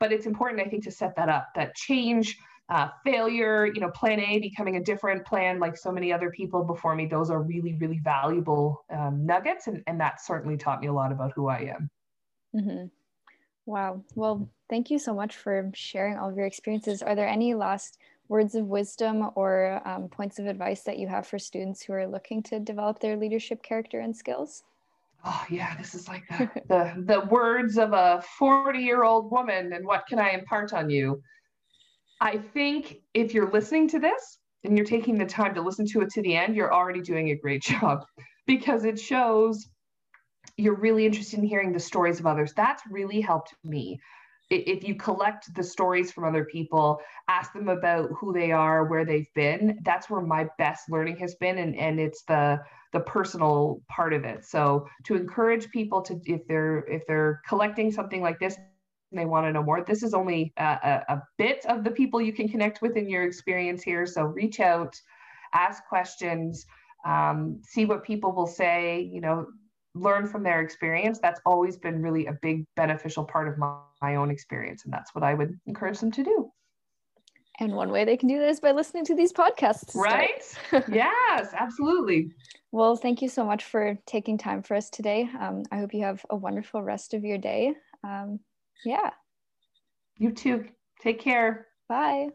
but 0.00 0.10
it's 0.10 0.24
important 0.24 0.62
i 0.62 0.64
think 0.64 0.82
to 0.84 0.90
set 0.90 1.14
that 1.16 1.28
up 1.28 1.48
that 1.54 1.74
change 1.74 2.38
uh, 2.72 2.88
failure, 3.04 3.66
you 3.66 3.80
know, 3.80 3.90
plan 3.90 4.18
A 4.18 4.38
becoming 4.38 4.76
a 4.76 4.82
different 4.82 5.26
plan 5.26 5.60
like 5.60 5.76
so 5.76 5.92
many 5.92 6.10
other 6.10 6.30
people 6.30 6.64
before 6.64 6.94
me. 6.94 7.04
Those 7.04 7.28
are 7.28 7.42
really, 7.42 7.74
really 7.74 7.98
valuable 7.98 8.86
um, 8.90 9.26
nuggets. 9.26 9.66
And, 9.66 9.82
and 9.86 10.00
that 10.00 10.24
certainly 10.24 10.56
taught 10.56 10.80
me 10.80 10.86
a 10.86 10.92
lot 10.92 11.12
about 11.12 11.32
who 11.36 11.48
I 11.48 11.74
am. 11.74 11.90
Mm-hmm. 12.56 12.86
Wow. 13.66 14.02
Well, 14.14 14.48
thank 14.70 14.90
you 14.90 14.98
so 14.98 15.12
much 15.12 15.36
for 15.36 15.70
sharing 15.74 16.16
all 16.16 16.30
of 16.30 16.36
your 16.36 16.46
experiences. 16.46 17.02
Are 17.02 17.14
there 17.14 17.28
any 17.28 17.52
last 17.52 17.98
words 18.28 18.54
of 18.54 18.64
wisdom 18.64 19.28
or 19.34 19.82
um, 19.86 20.08
points 20.08 20.38
of 20.38 20.46
advice 20.46 20.80
that 20.84 20.98
you 20.98 21.08
have 21.08 21.26
for 21.26 21.38
students 21.38 21.82
who 21.82 21.92
are 21.92 22.06
looking 22.06 22.42
to 22.44 22.58
develop 22.58 23.00
their 23.00 23.18
leadership 23.18 23.62
character 23.62 24.00
and 24.00 24.16
skills? 24.16 24.62
Oh 25.26 25.44
yeah, 25.50 25.76
this 25.76 25.94
is 25.94 26.08
like 26.08 26.26
the, 26.28 26.50
the, 26.68 27.04
the 27.04 27.20
words 27.26 27.76
of 27.76 27.92
a 27.92 28.24
40 28.38 28.78
year 28.78 29.04
old 29.04 29.30
woman. 29.30 29.74
And 29.74 29.86
what 29.86 30.06
can 30.06 30.18
I 30.18 30.30
impart 30.30 30.72
on 30.72 30.88
you? 30.88 31.22
I 32.22 32.38
think 32.38 32.98
if 33.14 33.34
you're 33.34 33.50
listening 33.50 33.88
to 33.88 33.98
this 33.98 34.38
and 34.62 34.78
you're 34.78 34.86
taking 34.86 35.18
the 35.18 35.26
time 35.26 35.56
to 35.56 35.60
listen 35.60 35.84
to 35.88 36.02
it 36.02 36.10
to 36.10 36.22
the 36.22 36.36
end, 36.36 36.54
you're 36.54 36.72
already 36.72 37.00
doing 37.00 37.30
a 37.30 37.34
great 37.34 37.62
job 37.80 38.04
because 38.46 38.84
it 38.84 38.98
shows 38.98 39.66
you're 40.56 40.76
really 40.76 41.04
interested 41.04 41.40
in 41.40 41.44
hearing 41.44 41.72
the 41.72 41.80
stories 41.80 42.20
of 42.20 42.26
others. 42.26 42.52
That's 42.56 42.84
really 42.88 43.20
helped 43.20 43.54
me. 43.64 43.98
If 44.50 44.86
you 44.86 44.94
collect 44.94 45.52
the 45.56 45.64
stories 45.64 46.12
from 46.12 46.24
other 46.24 46.44
people, 46.44 47.00
ask 47.26 47.52
them 47.54 47.68
about 47.68 48.10
who 48.20 48.32
they 48.32 48.52
are, 48.52 48.84
where 48.84 49.04
they've 49.04 49.32
been, 49.34 49.80
that's 49.82 50.08
where 50.08 50.20
my 50.20 50.46
best 50.58 50.90
learning 50.90 51.16
has 51.16 51.34
been. 51.36 51.58
And, 51.58 51.74
and 51.74 51.98
it's 51.98 52.22
the 52.24 52.60
the 52.92 53.00
personal 53.00 53.80
part 53.88 54.12
of 54.12 54.24
it. 54.24 54.44
So 54.44 54.86
to 55.04 55.16
encourage 55.16 55.70
people 55.70 56.02
to 56.02 56.20
if 56.26 56.46
they're 56.46 56.84
if 56.86 57.02
they're 57.08 57.40
collecting 57.48 57.90
something 57.90 58.20
like 58.20 58.38
this, 58.38 58.58
they 59.18 59.26
want 59.26 59.46
to 59.46 59.52
know 59.52 59.62
more, 59.62 59.84
this 59.84 60.02
is 60.02 60.14
only 60.14 60.52
a, 60.56 61.02
a, 61.08 61.22
bit 61.38 61.64
of 61.66 61.84
the 61.84 61.90
people 61.90 62.20
you 62.20 62.32
can 62.32 62.48
connect 62.48 62.82
with 62.82 62.96
in 62.96 63.08
your 63.08 63.22
experience 63.24 63.82
here. 63.82 64.06
So 64.06 64.22
reach 64.22 64.60
out, 64.60 64.94
ask 65.52 65.84
questions, 65.86 66.66
um, 67.04 67.60
see 67.64 67.84
what 67.84 68.04
people 68.04 68.32
will 68.32 68.46
say, 68.46 69.00
you 69.00 69.20
know, 69.20 69.46
learn 69.94 70.26
from 70.26 70.42
their 70.42 70.60
experience. 70.60 71.18
That's 71.20 71.40
always 71.44 71.76
been 71.76 72.02
really 72.02 72.26
a 72.26 72.32
big 72.42 72.64
beneficial 72.76 73.24
part 73.24 73.48
of 73.48 73.58
my, 73.58 73.76
my 74.00 74.16
own 74.16 74.30
experience. 74.30 74.84
And 74.84 74.92
that's 74.92 75.14
what 75.14 75.24
I 75.24 75.34
would 75.34 75.58
encourage 75.66 75.98
them 75.98 76.12
to 76.12 76.24
do. 76.24 76.52
And 77.60 77.74
one 77.74 77.90
way 77.90 78.04
they 78.04 78.16
can 78.16 78.28
do 78.28 78.38
this 78.38 78.60
by 78.60 78.72
listening 78.72 79.04
to 79.06 79.14
these 79.14 79.32
podcasts. 79.32 79.94
Right? 79.94 80.42
yes, 80.90 81.52
absolutely. 81.58 82.30
Well, 82.72 82.96
thank 82.96 83.20
you 83.20 83.28
so 83.28 83.44
much 83.44 83.64
for 83.64 83.98
taking 84.06 84.38
time 84.38 84.62
for 84.62 84.74
us 84.74 84.88
today. 84.88 85.28
Um, 85.38 85.62
I 85.70 85.76
hope 85.76 85.92
you 85.92 86.02
have 86.02 86.24
a 86.30 86.36
wonderful 86.36 86.82
rest 86.82 87.12
of 87.12 87.24
your 87.24 87.38
day. 87.38 87.74
Um, 88.02 88.40
yeah. 88.84 89.10
You 90.18 90.32
too. 90.32 90.66
Take 91.00 91.20
care. 91.20 91.66
Bye. 91.88 92.28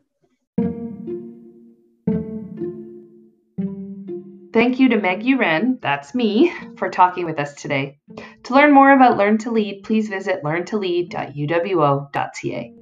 Thank 4.53 4.79
you 4.79 4.87
to 4.89 4.97
Meg 4.97 5.23
Uren, 5.23 5.79
that's 5.81 6.15
me, 6.15 6.51
for 6.77 6.89
talking 6.89 7.25
with 7.25 7.37
us 7.39 7.53
today. 7.53 7.99
To 8.43 8.55
learn 8.55 8.73
more 8.73 8.91
about 8.91 9.17
Learn 9.17 9.37
to 9.39 9.51
Lead, 9.51 9.83
please 9.83 10.07
visit 10.09 10.41
learntolead.uwo.ca. 10.43 12.73